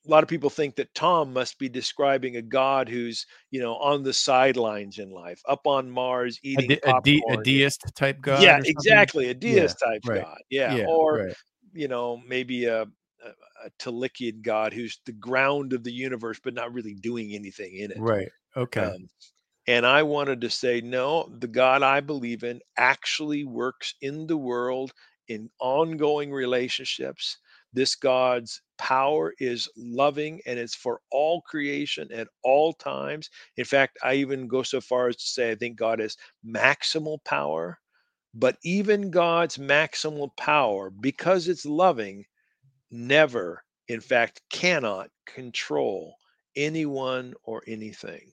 [0.05, 3.75] a lot of people think that Tom must be describing a God who's, you know,
[3.75, 7.83] on the sidelines in life, up on Mars A, eating de- a, de- a deist
[7.95, 8.41] type God.
[8.41, 9.25] Yeah, exactly.
[9.25, 9.33] A Yeah.
[9.33, 10.23] deist type Right.
[10.23, 10.39] God.
[10.49, 10.75] Yeah.
[10.75, 10.85] Yeah.
[10.87, 11.35] Or, right.
[11.73, 12.85] you know, maybe a, a,
[13.65, 17.91] a Tillichian God who's the ground of the universe, but not really doing anything in
[17.91, 17.99] it.
[17.99, 18.29] Right.
[18.57, 18.81] Okay.
[18.81, 19.07] Um,
[19.67, 24.37] and I wanted to say, no, the God I believe in actually works in the
[24.37, 24.91] world
[25.27, 27.37] in ongoing relationships.
[27.73, 33.29] This God's power is loving and it's for all creation at all times.
[33.57, 37.23] In fact, I even go so far as to say I think God has maximal
[37.23, 37.79] power.
[38.33, 42.25] But even God's maximal power, because it's loving,
[42.91, 46.15] never, in fact, cannot control
[46.55, 48.31] anyone or anything.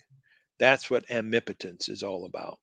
[0.58, 2.58] That's what amipotence is all about.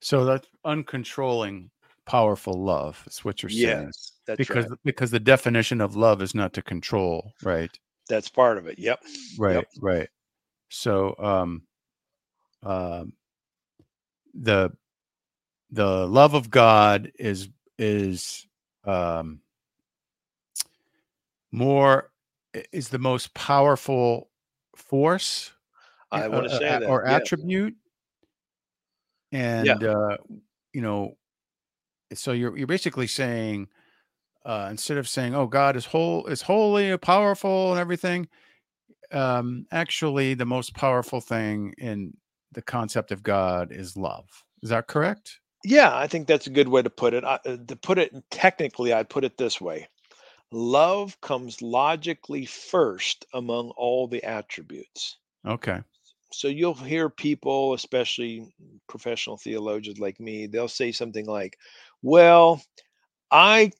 [0.00, 1.70] so that's uncontrolling,
[2.06, 3.04] powerful love.
[3.06, 3.86] Is what you're saying.
[3.86, 4.78] Yes, that's because right.
[4.84, 7.32] because the definition of love is not to control.
[7.42, 7.70] Right.
[8.10, 8.78] That's part of it.
[8.78, 9.02] Yep.
[9.38, 9.66] Right.
[9.80, 10.08] Right.
[10.68, 11.62] So um,
[12.62, 13.14] um,
[14.34, 14.70] the
[15.70, 17.48] the love of God is
[17.78, 18.46] is
[18.84, 19.40] um
[21.50, 22.10] more
[22.72, 24.28] is the most powerful
[24.76, 25.52] force
[26.12, 26.82] I uh, want to uh, say that.
[26.84, 27.16] or yeah.
[27.16, 27.74] attribute
[29.32, 30.16] and uh
[30.72, 31.16] you know
[32.14, 33.68] so you're you're basically saying
[34.48, 38.28] uh instead of saying oh god is whole is holy powerful and everything
[39.12, 42.16] um actually the most powerful thing in
[42.52, 46.68] the concept of god is love is that correct Yeah, I think that's a good
[46.68, 47.24] way to put it.
[47.24, 49.88] I, uh, to put it technically, I'd put it this way
[50.52, 55.18] love comes logically first among all the attributes.
[55.46, 55.82] okay
[56.32, 58.52] So you'll hear people, especially
[58.88, 61.58] professional theologians like me, they'll say something like,
[62.02, 62.62] Well,
[63.30, 63.72] I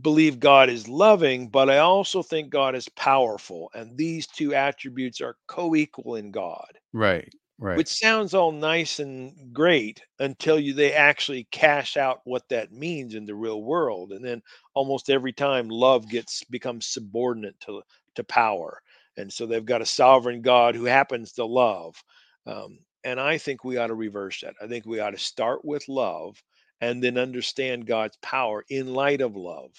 [0.00, 3.70] believe God is loving, but I also think God is powerful.
[3.74, 6.78] And these two attributes are co equal in God.
[6.92, 12.48] right right which sounds all nice and great until you they actually cash out what
[12.48, 14.42] that means in the real world and then
[14.74, 17.82] almost every time love gets becomes subordinate to
[18.14, 18.80] to power
[19.16, 22.02] and so they've got a sovereign god who happens to love
[22.46, 25.64] um, and i think we ought to reverse that i think we ought to start
[25.64, 26.42] with love
[26.82, 29.72] and then understand god's power in light of love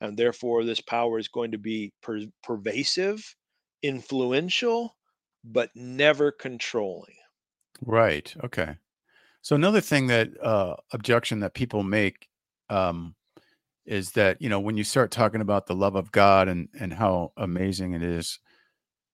[0.00, 3.22] and therefore this power is going to be per- pervasive
[3.82, 4.96] influential
[5.44, 7.16] but never controlling
[7.84, 8.34] Right.
[8.44, 8.76] Okay.
[9.42, 12.28] So another thing that uh objection that people make
[12.70, 13.14] um
[13.86, 16.92] is that, you know, when you start talking about the love of God and and
[16.92, 18.38] how amazing it is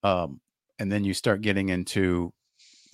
[0.02, 0.40] um
[0.78, 2.32] and then you start getting into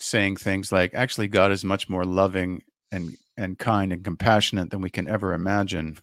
[0.00, 2.62] saying things like actually God is much more loving
[2.92, 5.98] and and kind and compassionate than we can ever imagine.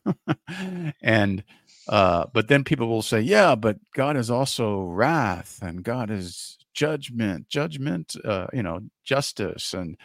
[1.03, 1.43] and
[1.89, 6.57] uh but then people will say, yeah, but God is also wrath and God is
[6.75, 9.97] judgment, judgment, uh, you know, justice and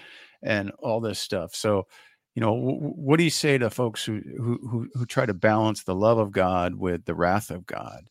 [0.42, 1.54] and all this stuff.
[1.54, 1.86] So,
[2.36, 5.84] you know, w- what do you say to folks who who who try to balance
[5.84, 8.04] the love of God with the wrath of God?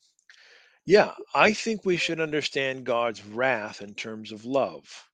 [0.86, 5.09] Yeah, I think we should understand God's wrath in terms of love.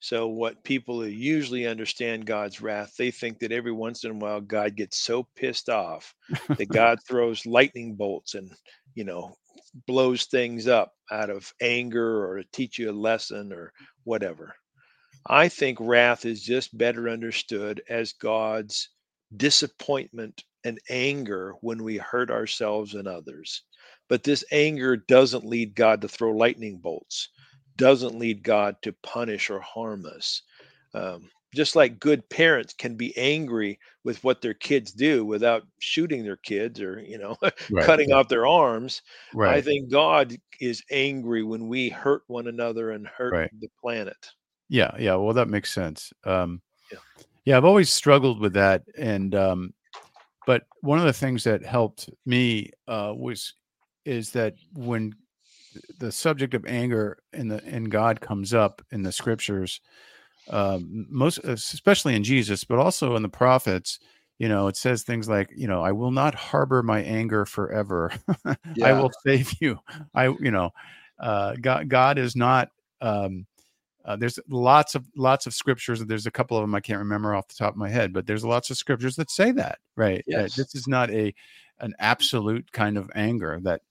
[0.00, 4.40] So, what people usually understand God's wrath, they think that every once in a while
[4.40, 6.14] God gets so pissed off
[6.58, 8.50] that God throws lightning bolts and,
[8.94, 9.36] you know,
[9.86, 13.72] blows things up out of anger or to teach you a lesson or
[14.04, 14.54] whatever.
[15.28, 18.90] I think wrath is just better understood as God's
[19.36, 23.62] disappointment and anger when we hurt ourselves and others.
[24.08, 27.28] But this anger doesn't lead God to throw lightning bolts,
[27.76, 30.42] doesn't lead God to punish or harm us.
[30.94, 36.22] Um, just like good parents can be angry with what their kids do without shooting
[36.22, 37.36] their kids or you know
[37.70, 37.86] Right.
[37.86, 39.00] cutting off their arms
[39.40, 43.50] i think god is angry when we hurt one another and hurt Right.
[43.60, 44.16] the planet
[44.68, 44.90] Yeah.
[44.98, 45.14] Yeah.
[45.14, 46.12] Well, that makes sense.
[46.24, 46.60] Um,
[46.92, 46.98] Yeah.
[47.44, 49.74] yeah, I've always struggled with that, and um,
[50.46, 53.54] but one of the things that helped me uh, was
[54.04, 55.14] is that when
[55.98, 59.80] the subject of anger in the in God comes up in the scriptures,
[60.50, 63.98] um, most especially in Jesus, but also in the prophets.
[64.38, 68.12] You know, it says things like, you know, I will not harbor my anger forever.
[68.82, 69.78] I will save you.
[70.14, 70.72] I, you know,
[71.18, 72.68] uh, God, God is not.
[73.00, 73.46] Um,
[74.04, 76.04] uh, there's lots of lots of scriptures.
[76.04, 78.26] There's a couple of them I can't remember off the top of my head, but
[78.26, 80.22] there's lots of scriptures that say that, right?
[80.42, 81.34] That this is not a
[81.80, 83.82] an absolute kind of anger that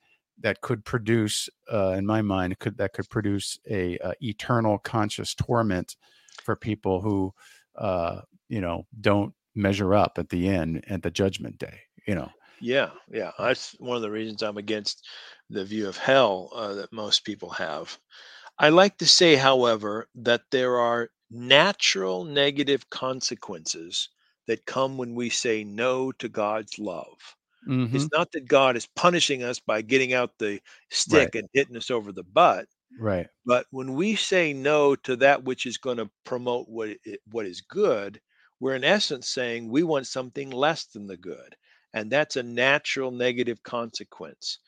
[0.41, 5.33] that could produce, uh, in my mind, could that could produce a, uh eternal conscious
[5.33, 5.95] torment
[6.43, 7.33] for people who,
[7.77, 11.79] uh, you know, don't measure up at the end at the judgment day.
[12.07, 12.29] You know,
[12.59, 13.31] Yeah, yeah.
[13.37, 15.07] That's one of the reasons I'm against
[15.49, 17.97] the view of hell uh, that most people have.
[18.59, 24.09] I like to say, however, that there are natural negative consequences
[24.47, 27.35] that come when we say no to God's love.
[27.65, 30.61] Hmm It's not that God is punishing us by getting out the
[30.91, 35.43] stick and hitting us over the butt, right, but when we say no to that
[35.43, 38.21] which is going to promote what i- what is good,
[38.59, 41.55] we're in essence saying we want something less than the good,
[41.93, 44.59] and that's a natural negative consequence.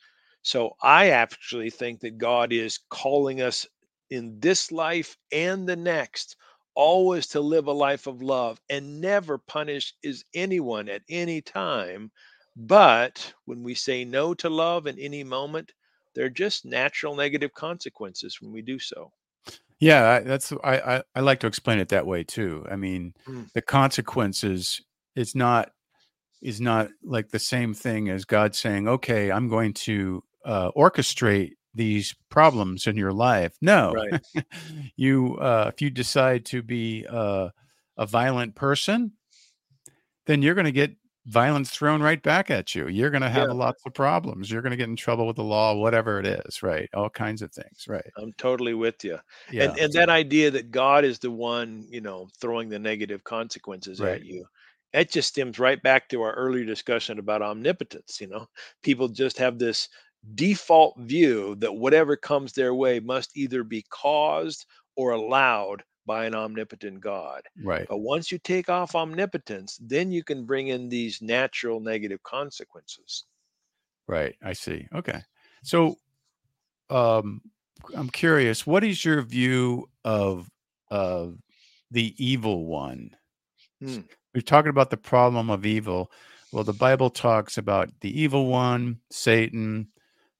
[0.42, 3.66] So I actually think that God is calling us
[4.10, 6.36] in this life and the next
[6.74, 12.10] always to live a life of love and never punish is anyone at any time.
[12.58, 15.72] But when we say no to love in any moment,
[16.14, 19.12] there are just natural negative consequences when we do so.
[19.80, 20.08] yeah.
[20.08, 22.66] I, that's I, I I like to explain it that way too.
[22.70, 23.50] I mean, Mm.
[23.54, 24.80] the consequences
[25.14, 25.72] is not
[26.42, 31.52] is not like the same thing as God saying, "Okay, I'm going to uh, orchestrate
[31.74, 34.20] these problems in your life." No, Right.
[34.96, 37.50] you uh, if you decide to be uh,
[37.96, 39.12] a violent person,
[40.26, 40.92] then you're going to get
[41.28, 42.88] violence thrown right back at you.
[42.88, 43.52] You're going to have Yeah.
[43.52, 44.50] lots of problems.
[44.50, 46.62] You're going to get in trouble with the law, whatever it is.
[46.62, 47.86] Right, all kinds of things.
[47.88, 48.12] Right.
[48.16, 49.18] I'm totally with you.
[49.48, 49.64] Yeah.
[49.64, 54.00] And and that idea that God is the one, you know, throwing the negative consequences
[54.00, 54.20] Right.
[54.20, 54.46] at you.
[54.92, 58.46] It just stems right back to our earlier discussion about omnipotence, you know.
[58.82, 59.88] People just have this
[60.34, 64.66] default view that whatever comes their way must either be caused
[64.96, 67.42] or allowed by an omnipotent God.
[67.62, 67.86] Right.
[67.88, 73.26] But once you take off omnipotence, then you can bring in these natural negative consequences.
[74.08, 74.34] Right.
[74.42, 74.88] I see.
[74.94, 75.20] Okay.
[75.62, 75.98] So
[76.90, 77.42] um
[77.94, 80.50] I'm curious, what is your view of
[80.90, 81.38] of
[81.90, 83.14] the evil one?
[83.80, 84.00] Hmm.
[84.34, 86.10] We're talking about the problem of evil.
[86.50, 89.88] Well, the Bible talks about the evil one, Satan.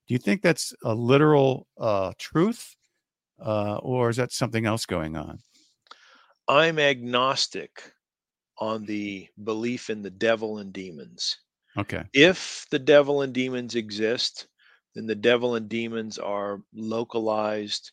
[0.07, 2.75] Do you think that's a literal uh truth?
[3.41, 5.39] Uh, or is that something else going on?
[6.49, 7.93] I'm agnostic
[8.59, 11.39] on the belief in the devil and demons.
[11.77, 12.11] Okay.
[12.15, 14.49] If the devil and demons exist,
[14.95, 17.93] then the devil and demons are localized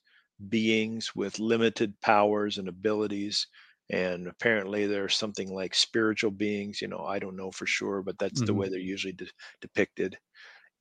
[0.50, 3.48] beings with limited powers and abilities.
[3.90, 6.82] And apparently, there's something like spiritual beings.
[6.82, 8.56] You know, I don't know for sure, but that's the Mhm.
[8.56, 9.32] way they're usually de-
[9.62, 10.18] depicted.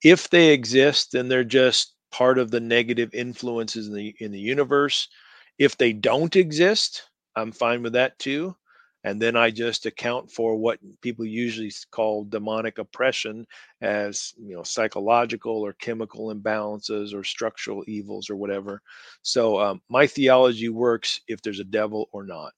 [0.03, 4.39] If they exist, then they're just part of the negative influences in the in the
[4.39, 5.09] universe.
[5.57, 7.03] If they don't exist,
[7.35, 8.55] I'm fine with that too.
[9.03, 13.45] And then I just account for what people usually call demonic oppression
[13.79, 18.81] as, you know, psychological or chemical imbalances or structural evils or whatever.
[19.21, 22.53] So um, my theology works if there's a devil or not.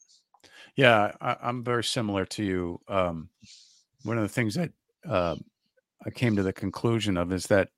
[0.78, 2.80] Yeah, I, I'm very similar to you.
[2.88, 3.30] Um,
[4.04, 4.72] one of the things that
[5.06, 5.36] uh,
[6.06, 7.70] I came to the conclusion of is that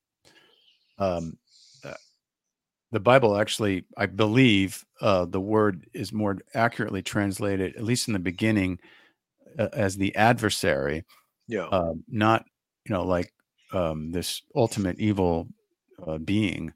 [0.99, 1.39] um,
[2.91, 8.13] the Bible actually, I believe, uh, the word is more accurately translated, at least in
[8.13, 8.79] the beginning,
[9.57, 11.05] uh, as the adversary,
[11.47, 11.69] Yeah.
[11.71, 12.45] um, not
[12.85, 13.33] you know like
[13.73, 15.47] um, this ultimate evil
[16.05, 16.73] uh, being,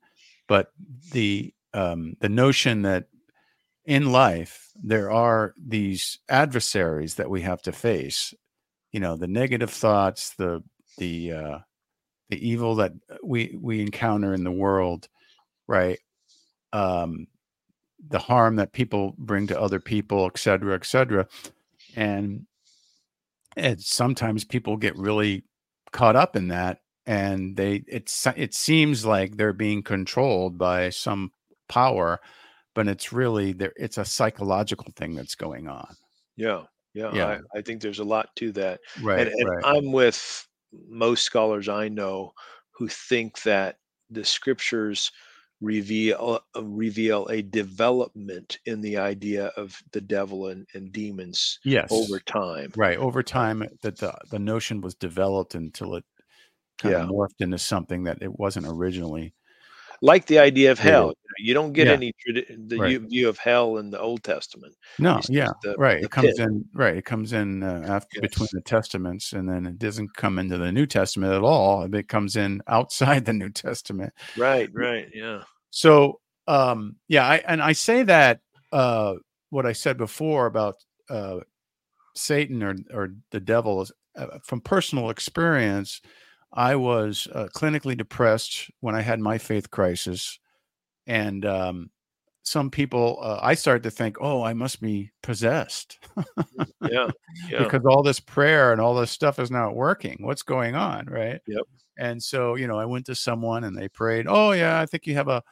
[0.48, 0.72] but
[1.12, 3.06] the um, the notion that
[3.86, 8.34] in life there are these adversaries that we have to face.
[8.92, 10.64] You know, the negative thoughts, the
[10.98, 11.60] the uh,
[12.30, 12.94] the evil that
[13.24, 15.08] we we encounter in the world,
[15.68, 16.00] right?
[16.72, 17.28] Um,
[18.10, 21.28] the harm that people bring to other people, et cetera, et cetera.
[21.96, 22.46] And
[23.56, 25.44] and sometimes people get really
[25.92, 31.32] caught up in that and they it's it seems like they're being controlled by some
[31.68, 32.20] power
[32.74, 35.96] but it's really there it's a psychological thing that's going on
[36.36, 37.40] yeah yeah, Yeah.
[37.56, 40.48] I, I think there's a lot to that right and, and right i'm with
[40.90, 42.34] most scholars i know
[42.72, 43.78] who think that
[44.10, 45.12] the scriptures
[45.64, 51.90] reveal uh, reveal a development in the idea of the devil and, and demons yes
[51.92, 56.04] over time right over time that the the notion was developed until it
[56.78, 57.04] kind Yeah.
[57.04, 59.34] of morphed into something that it wasn't originally
[60.02, 61.94] like the idea of hell you, don't get Yeah.
[61.94, 63.02] any the Right.
[63.02, 66.38] view of hell in the old testament no It's yeah the, right the it comes
[66.38, 66.48] pit.
[66.48, 70.40] in right it comes in uh, after between the testaments and then it doesn't come
[70.40, 75.08] into the new testament at all it comes in outside the new testament right right
[75.14, 75.44] yeah
[75.74, 79.16] So um yeah, I and I say that uh
[79.50, 80.76] what I said before about
[81.10, 81.40] uh
[82.16, 86.02] Satan or or the devil is uh, from personal experience.
[86.54, 90.38] I was uh, clinically depressed when I had my faith crisis,
[91.08, 91.90] and um,
[92.44, 95.98] some people uh, I started to think, oh, I must be possessed
[96.92, 97.10] yeah
[97.50, 100.18] yeah because all this prayer and all this stuff is not working.
[100.22, 101.42] What's going on, right?
[101.48, 101.64] Yep.
[101.98, 105.08] And so, you know, I went to someone and they prayed, "Oh yeah, I think
[105.08, 105.44] you have a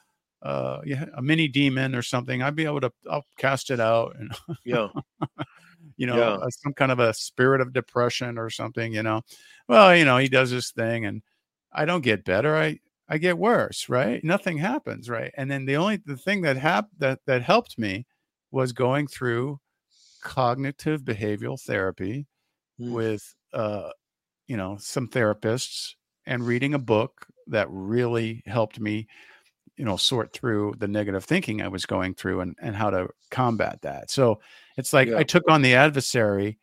[0.43, 2.41] uh ha- a mini demon or something.
[2.41, 4.31] I'd be able to I'll cast it out and
[4.65, 4.87] yeah
[5.97, 6.33] you know, Yeah.
[6.35, 9.21] uh, some kind of a spirit of depression or something, you know.
[9.67, 11.21] Well, you know, he does this thing and
[11.73, 12.55] I don't get better.
[12.55, 12.79] I
[13.09, 14.23] I get worse, right?
[14.23, 15.33] Nothing happens, right?
[15.37, 18.05] And then the only the thing that hap- that that helped me
[18.51, 19.59] was going through
[20.21, 22.27] cognitive behavioral therapy
[22.79, 22.93] Mm.
[22.93, 23.89] with uh
[24.47, 25.93] you know some therapists
[26.25, 29.07] and reading a book that really helped me
[29.81, 33.07] you know sort through the negative thinking i was going through and and how to
[33.31, 34.39] combat that so
[34.77, 35.17] it's like Yeah.
[35.17, 36.59] i took on the adversary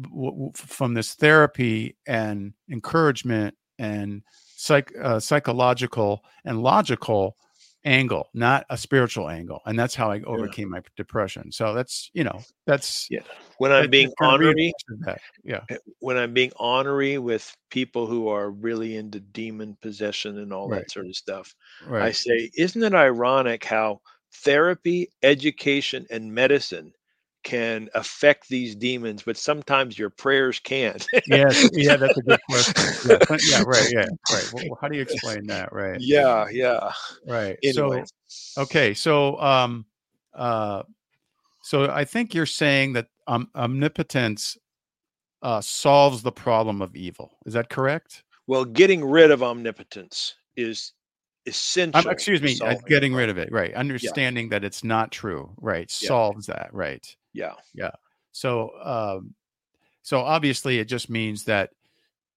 [0.00, 4.22] w- w- from this therapy and encouragement and
[4.56, 7.36] psych uh, psychological and logical
[7.84, 12.24] angle not a spiritual angle and that's how i overcame my depression so that's you
[12.24, 13.20] know that's Yeah.
[13.58, 14.72] when i'm being honorary
[15.44, 20.52] yeah eh, when i'm being honorary with people who are really into demon possession and
[20.52, 20.80] all Right.
[20.80, 21.54] that sort of stuff
[22.00, 24.00] I say, isn't it ironic how
[24.42, 26.92] therapy, education, and medicine
[27.44, 31.06] can affect these demons, but sometimes your prayers can't?
[31.26, 32.74] yes yeah that's a good question
[33.04, 36.92] yeah, yeah right yeah right well, how do you explain that right yeah, yeah.
[37.26, 38.04] right Anyway,
[38.56, 39.86] so okay so um
[40.34, 40.82] uh
[41.62, 44.58] so i think you're saying that um, amipotence
[45.42, 50.92] uh solves the problem of evil is that correct well, getting rid of omnipotence is
[51.46, 51.98] essential.
[51.98, 55.90] um, excuse me uh, getting rid of it right understanding that it's not true right
[56.00, 56.08] Yeah.
[56.08, 57.54] solves that right Yeah.
[57.74, 57.90] Yeah.
[58.32, 59.34] So um
[60.02, 61.70] so obviously it just means that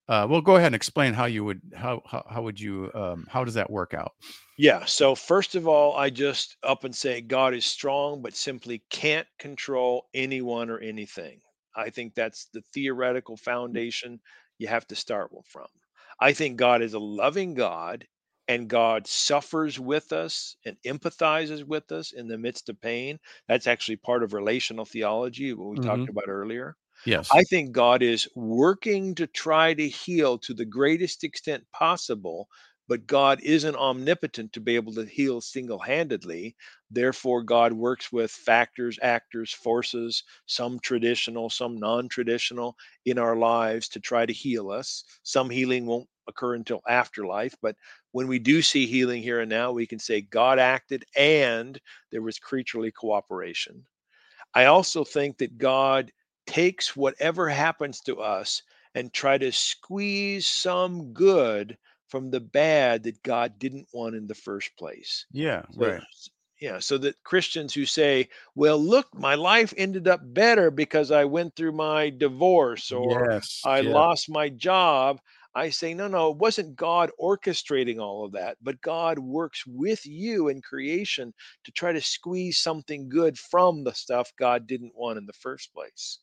[0.09, 3.25] uh well go ahead and explain how you would how how, how would you um
[3.29, 4.13] how does that work out
[4.57, 4.85] Yeah.
[4.85, 9.27] So, first of all, I just up and say God is strong, but simply can't
[9.37, 11.39] control anyone or anything.
[11.75, 14.19] I think that's the theoretical foundation
[14.57, 15.67] you have to start from.
[16.19, 18.07] I think God is a loving God
[18.47, 23.19] and God suffers with us and empathizes with us in the midst of pain.
[23.47, 26.11] That's actually part of relational theology, what we talked mm-hmm.
[26.11, 26.77] about earlier.
[27.05, 32.47] yes I think God is working to try to heal to the greatest extent possible,
[32.87, 36.55] but God isn't omnipotent to be able to heal single handedly.
[36.89, 43.89] Therefore, God works with factors, actors, forces, some traditional, some non traditional in our lives
[43.89, 45.03] to try to heal us.
[45.23, 47.75] Some healing won't occur until afterlife, but
[48.11, 51.79] when we do see healing here and now, we can say God acted and
[52.11, 53.85] there was creaturely cooperation.
[54.53, 56.11] I also think that God
[56.45, 58.63] takes whatever happens to us
[58.95, 61.77] and try to squeeze some good
[62.09, 65.25] from the bad that God didn't want in the first place.
[65.31, 66.03] yeah So, right
[66.59, 71.23] yeah, so that Christians who say, "Well, look, my life ended up better because I
[71.25, 75.21] went through my divorce or yes I yeah lost my job."
[75.57, 80.05] I say, no, no, it wasn't God orchestrating all of that, but God works with
[80.05, 81.33] you in creation
[81.63, 85.73] to try to squeeze something good from the stuff God didn't want in the first
[85.73, 86.19] place.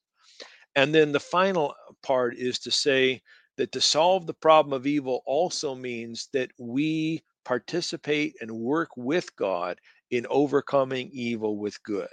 [0.77, 3.23] And then the final uh, part is to say
[3.57, 9.35] that to solve the problem of evil also means that we participate and work with
[9.35, 9.81] God
[10.13, 12.07] in overcoming evil with good.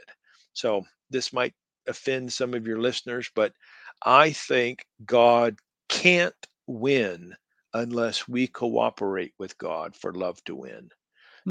[0.54, 1.54] So this might
[1.88, 3.54] offend some of your listeners, but
[4.04, 5.58] I think God
[5.88, 6.34] can't
[6.68, 7.36] win
[7.74, 10.90] unless we cooperate with God for love to win.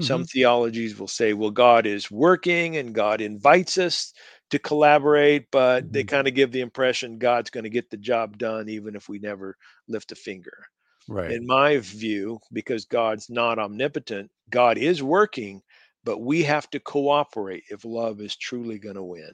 [0.01, 4.13] Some hmm theologies will say, well, God is working and God invites us
[4.51, 7.97] to collaborate, but they hmm kind of give the impression God's going to get the
[7.97, 9.57] job done even if we never
[9.89, 10.67] lift a finger.
[11.09, 11.39] Right.
[11.39, 15.63] In my view, because God's not omnipotent, God is working,
[16.05, 19.33] but we have to cooperate if love is truly going to win.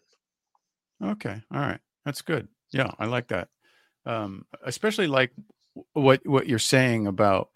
[1.03, 1.43] Okay.
[1.53, 1.81] All right.
[2.05, 2.49] That's good.
[2.73, 3.49] Yeah, I like that.
[4.07, 5.33] Um, especially like
[5.93, 7.51] what what you're saying about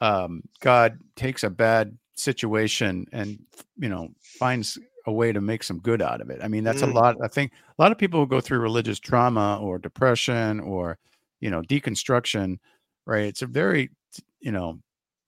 [0.00, 3.38] um, God takes a bad situation and
[3.76, 6.40] you know finds a way to make some good out of it.
[6.42, 7.16] I mean, that's a Mm, lot.
[7.22, 10.98] I think a lot of people who go through religious trauma or depression or
[11.40, 12.58] you know deconstruction,
[13.06, 13.24] right?
[13.24, 13.90] It's a very
[14.40, 14.80] you know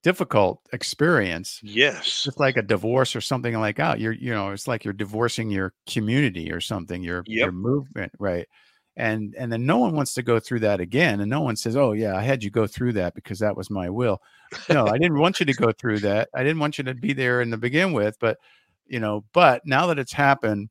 [0.02, 2.24] difficult experience yes.
[2.24, 5.48] just like a divorce or something like that you're you know it's like you're divorcing
[5.48, 8.48] your community or something your your movement right
[8.96, 11.76] and and then no one wants to go through that again and no one says
[11.76, 14.20] oh yeah i had you go through that because that was my will
[14.68, 17.12] no i didn't want you to go through that i didn't want you to be
[17.12, 18.38] there in the begin with but
[18.86, 20.68] you know but now that it's happened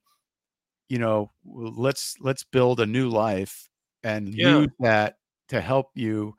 [0.89, 3.69] you know let's let's build a new life
[4.03, 4.61] and Yeah.
[4.61, 5.15] use that
[5.49, 6.33] to help you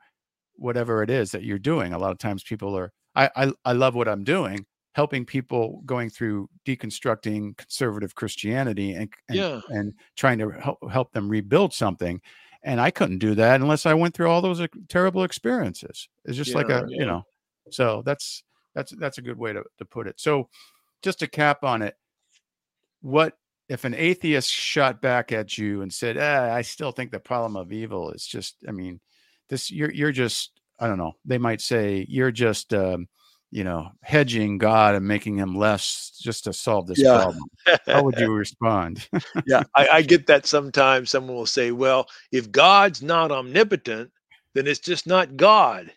[0.55, 1.93] whatever it is that you're doing.
[1.93, 5.81] A lot of times people are I I, I love what I'm doing, helping people
[5.85, 9.61] going through deconstructing conservative Christianity and and Yeah.
[9.69, 12.21] and trying to help help them rebuild something.
[12.63, 16.07] And I couldn't do that unless I went through all those terrible experiences.
[16.25, 16.83] It's just like Yeah.
[16.83, 17.23] a, you know.
[17.69, 20.19] So that's that's that's a good way to, to put it.
[20.19, 20.49] So
[21.01, 21.95] just to cap on it,
[23.01, 23.37] what
[23.69, 27.55] if an atheist shot back at you and said, ah, I still think the problem
[27.55, 28.99] of evil is just, I mean,
[29.49, 33.07] this you're you're just, I don't know, they might say you're just um,
[33.53, 37.13] you know, hedging God and making him less just to solve this Yeah.
[37.13, 37.45] problem.
[37.87, 39.07] How would you respond?
[39.45, 39.63] yeah.
[39.75, 41.11] I, I get that sometimes.
[41.11, 44.11] Someone will say, well, if God's not omnipotent,
[44.55, 45.91] then it's just not God.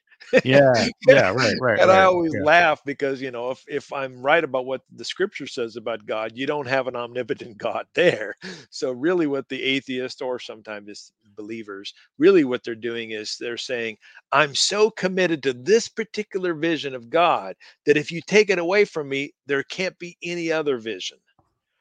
[0.44, 2.44] yeah, yeah, right, right, and I always Yeah.
[2.44, 6.32] laugh because you know if if I'm right about what the scripture says about God,
[6.34, 8.34] you don't have an omnipotent God there.
[8.70, 13.97] So really, what the atheist or sometimes believers really what they're doing is they're saying,
[14.32, 18.84] "I'm so committed to this particular vision of God that if you take it away
[18.84, 21.18] from me, there can't be any other vision."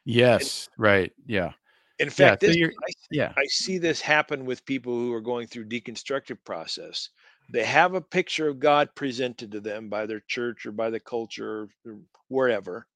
[0.05, 1.11] Yes, right.
[1.25, 1.53] Yeah.
[1.99, 2.11] In Yeah.
[2.11, 3.33] fact, So this I yeah.
[3.37, 7.09] I see this happen with people who are going through deconstructive process.
[7.49, 10.99] They have a picture of God presented to them by their church or by the
[10.99, 12.87] culture or wherever.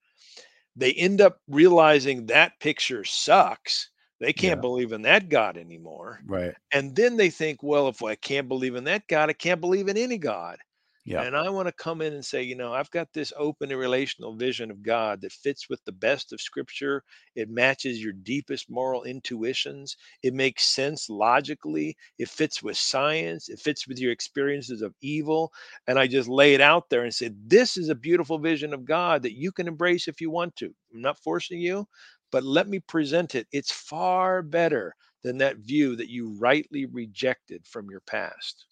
[0.76, 3.90] They end up realizing that picture sucks.
[4.20, 4.62] They can't Yeah.
[4.62, 6.24] believe in that God anymore.
[6.26, 6.56] Right.
[6.74, 9.88] And then they think, well, if I can't believe in that God, I can't believe
[9.88, 10.60] in any God.
[11.06, 11.26] Yeah.
[11.26, 13.80] And I want to come in and say, you know, I've got this open and
[13.80, 17.04] relational vision of God that fits with the best of scripture.
[17.36, 19.98] It matches your deepest moral intuitions.
[20.24, 21.98] It makes sense logically.
[22.20, 23.50] It fits with science.
[23.50, 25.52] It fits with your experiences of evil.
[25.88, 28.86] And I just lay it out there and said, this is a beautiful vision of
[28.86, 30.74] God that you can embrace if you want to.
[30.94, 31.88] I'm not forcing you,
[32.32, 33.48] but let me present it.
[33.52, 38.66] It's far better than that view that you rightly rejected from your past.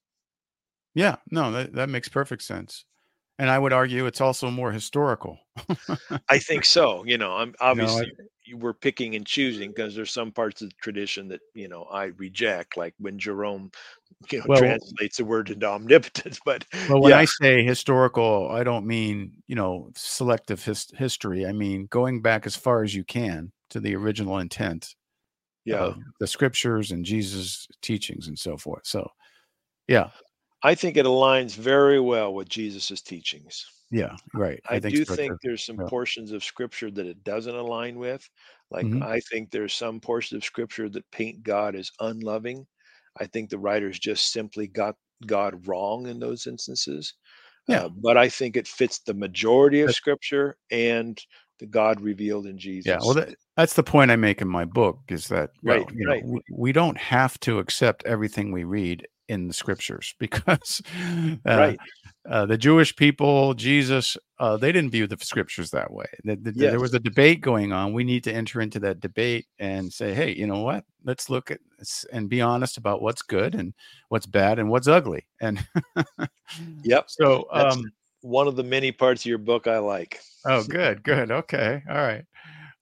[0.93, 1.17] Yeah.
[1.31, 2.85] No, that, that makes perfect sense.
[3.39, 5.39] And I would argue it's also more historical.
[6.29, 7.03] I think so.
[7.05, 8.11] You know, I'm You know, I- obviously
[8.55, 12.05] were picking and choosing because there's some parts of the tradition that you know I
[12.17, 13.71] reject, like when Jerome,
[14.31, 16.39] you know, Well- translates the word into omnipotence.
[16.45, 21.45] But Well, when yeah, I say historical, I don't mean, you know, selective his- history.
[21.45, 24.95] I mean going back as far as you can to the original intent
[25.65, 28.87] yeah, the scriptures and Jesus' teachings and so forth.
[28.87, 29.11] So,
[29.89, 30.11] yeah,
[30.63, 33.65] I think it aligns very well with Jesus's teachings.
[33.91, 34.59] Yeah, right.
[34.69, 35.87] I, do so, think there's some Yeah.
[35.87, 38.27] portions of scripture that it doesn't align with.
[38.69, 39.01] Like Mhm.
[39.01, 42.67] I think there's some portions of scripture that paint God as unloving.
[43.19, 47.13] I think the writers just simply got God wrong in those instances.
[47.67, 47.85] Yeah.
[47.85, 51.19] Uh, but I think it fits the majority of scripture and
[51.59, 52.87] the God revealed in Jesus.
[52.87, 55.89] Yeah, well, that, that's the point I make in my book is that well, Right,
[55.93, 56.23] you know, right.
[56.25, 61.79] we, we don't have to accept everything we read in the scriptures because uh, right.
[62.29, 66.05] uh, the Jewish people, Jesus, uh, they didn't view the scriptures that way.
[66.23, 67.93] The- the- the- There was a debate going on.
[67.93, 70.83] We need to enter into that debate and say, hey, you know what?
[71.03, 73.73] Let's look at this and be honest about what's good and
[74.09, 75.27] what's bad and what's ugly.
[75.41, 75.65] And
[76.83, 77.05] Yep.
[77.07, 80.19] so, That's um, one of the many parts of your book I like.
[80.45, 81.31] Oh, good, good.
[81.31, 81.81] Okay.
[81.89, 82.23] All right.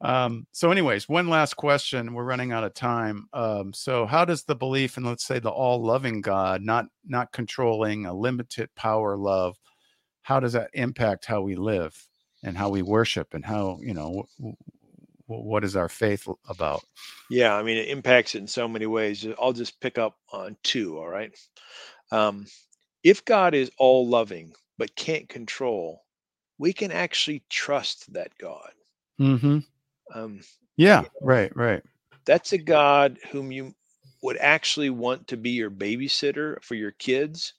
[0.06, 2.14] Um, so, anyways, one last question.
[2.14, 3.28] We're running out of time.
[3.34, 8.06] Um, so how does the belief in let's say the all-loving God, not not controlling
[8.06, 9.58] a limited power love,
[10.22, 11.96] how does that impact how we live
[12.44, 14.56] and how we worship and how, you know, w-
[15.28, 16.84] w- what is our faith about?
[17.32, 19.26] Yeah, I mean, it impacts it in so many ways.
[19.42, 21.00] I'll just pick up on two.
[21.00, 21.32] All right.
[22.12, 22.46] Um,
[23.04, 26.04] if God is all loving but can't control,
[26.60, 28.72] we can actually trust that God.
[29.20, 29.60] Mm-hmm.
[30.14, 30.42] Um,
[30.78, 31.02] Yeah.
[31.02, 31.56] you know, Right.
[31.56, 31.84] Right.
[32.26, 33.74] that's a God whom you
[34.24, 37.54] would actually want to be your babysitter for your kids.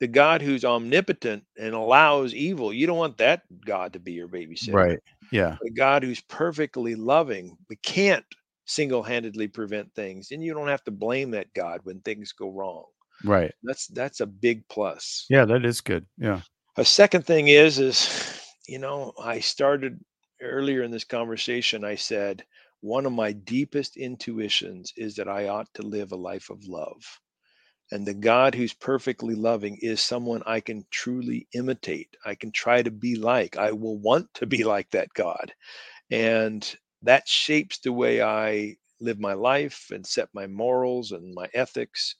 [0.00, 4.28] The God who's omnipotent and allows evil, you don't want that God to be your
[4.28, 4.74] babysitter.
[4.74, 4.98] Right.
[5.32, 5.56] Yeah.
[5.60, 8.24] The God who's perfectly loving, but can't
[8.66, 10.30] single handedly prevent things.
[10.30, 12.84] And you don't have to blame that God when things go wrong.
[13.24, 13.52] Right.
[13.62, 15.26] That's that's a big plus.
[15.28, 15.44] Yeah.
[15.46, 16.06] That is good.
[16.18, 16.42] Yeah.
[16.76, 19.98] A second thing is is you know, I started
[20.44, 22.44] earlier in this conversation, I said
[22.80, 27.20] one of my deepest intuitions is that I ought to live a life of love.
[27.90, 32.16] And the God who's perfectly loving is someone I can truly imitate.
[32.24, 33.56] I can try to be like.
[33.56, 35.54] I will want to be like that God.
[36.10, 41.48] And that shapes the way I live my life and set my morals and my
[41.54, 42.16] ethics.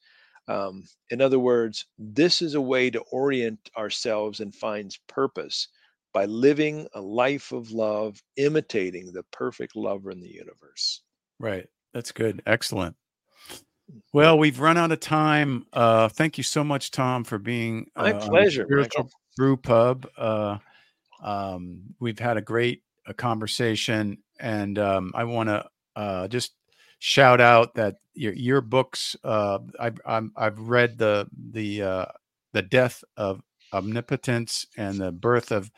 [0.48, 5.68] Um, in other words, this is a way to orient ourselves and finds purpose
[6.14, 11.02] by living a life of love, imitating the perfect lover in the universe.
[11.38, 11.66] Right.
[11.92, 12.42] That's good.
[12.46, 12.96] Excellent.
[14.12, 15.66] Well, we've run out of time.
[15.72, 20.08] Uh, thank you so much, Tom, for being My uh, the pleasure, Spiritual Brew Pub.
[20.16, 20.58] Uh,
[21.22, 26.54] um, we've had a great uh, conversation, and um, I want to uh, just
[26.98, 29.16] shout out that your your books.
[29.22, 32.06] Uh, I've I'm, I've read the the uh,
[32.52, 33.42] the death of
[33.72, 35.70] omnipotence and the birth of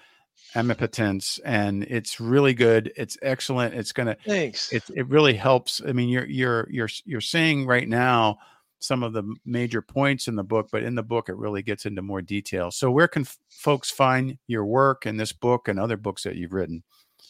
[0.56, 2.92] amipotence, and it's really good.
[2.96, 3.74] It's excellent.
[3.74, 4.72] It's gonna Thanks.
[4.72, 5.80] it it really helps.
[5.86, 8.38] I mean, you're you're you're you're saying right now
[8.78, 11.86] some of the major points in the book, but in the book it really gets
[11.86, 12.70] into more detail.
[12.70, 16.36] So where can f- folks find your work and this book and other books that
[16.36, 16.82] you've written?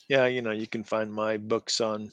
[0.09, 2.13] yeah, you know, you can find my books on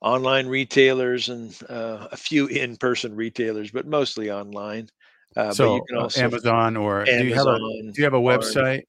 [0.00, 4.88] online retailers and uh, a few in-person retailers, but mostly online.
[5.36, 8.04] Uh, but so you can uh, also Amazon or do you have a do you
[8.04, 8.82] have a website?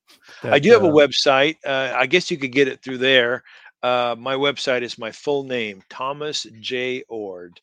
[0.44, 1.56] I do have a uh, website.
[1.66, 3.44] Uh, I guess you could get it through there.
[3.82, 7.60] Uh, my website is my full name, Thomas Jay Oord.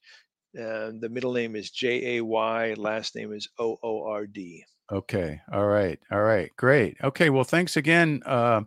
[0.55, 2.74] The middle name is J A Y.
[2.74, 4.64] Last name is O O R D.
[4.93, 5.41] Okay.
[5.53, 5.99] All right.
[6.11, 6.51] All right.
[6.57, 6.97] Great.
[7.03, 7.31] Okay.
[7.31, 8.62] Well, thanks again, uh,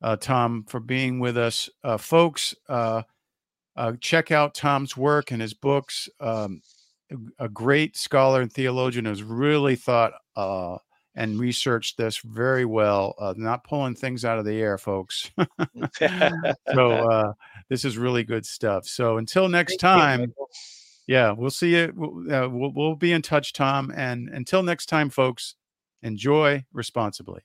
[0.00, 2.54] uh, Tom, for being with us, uh, folks.
[2.68, 3.02] Uh,
[3.76, 6.08] uh, check out Tom's work and his books.
[6.20, 6.62] Um,
[7.38, 10.76] a- great scholar and theologian who's really thought uh,
[11.14, 13.14] and researched this very well.
[13.18, 15.30] Uh, not pulling things out of the air, folks.
[16.72, 17.32] so uh,
[17.68, 18.86] this is really good stuff.
[18.86, 20.32] So until next time.
[21.06, 21.92] Yeah, we'll see you.
[21.96, 23.92] We'll, uh, we'll, we'll be in touch, Tom.
[23.96, 25.56] And until next time, folks,
[26.02, 27.42] enjoy responsibly.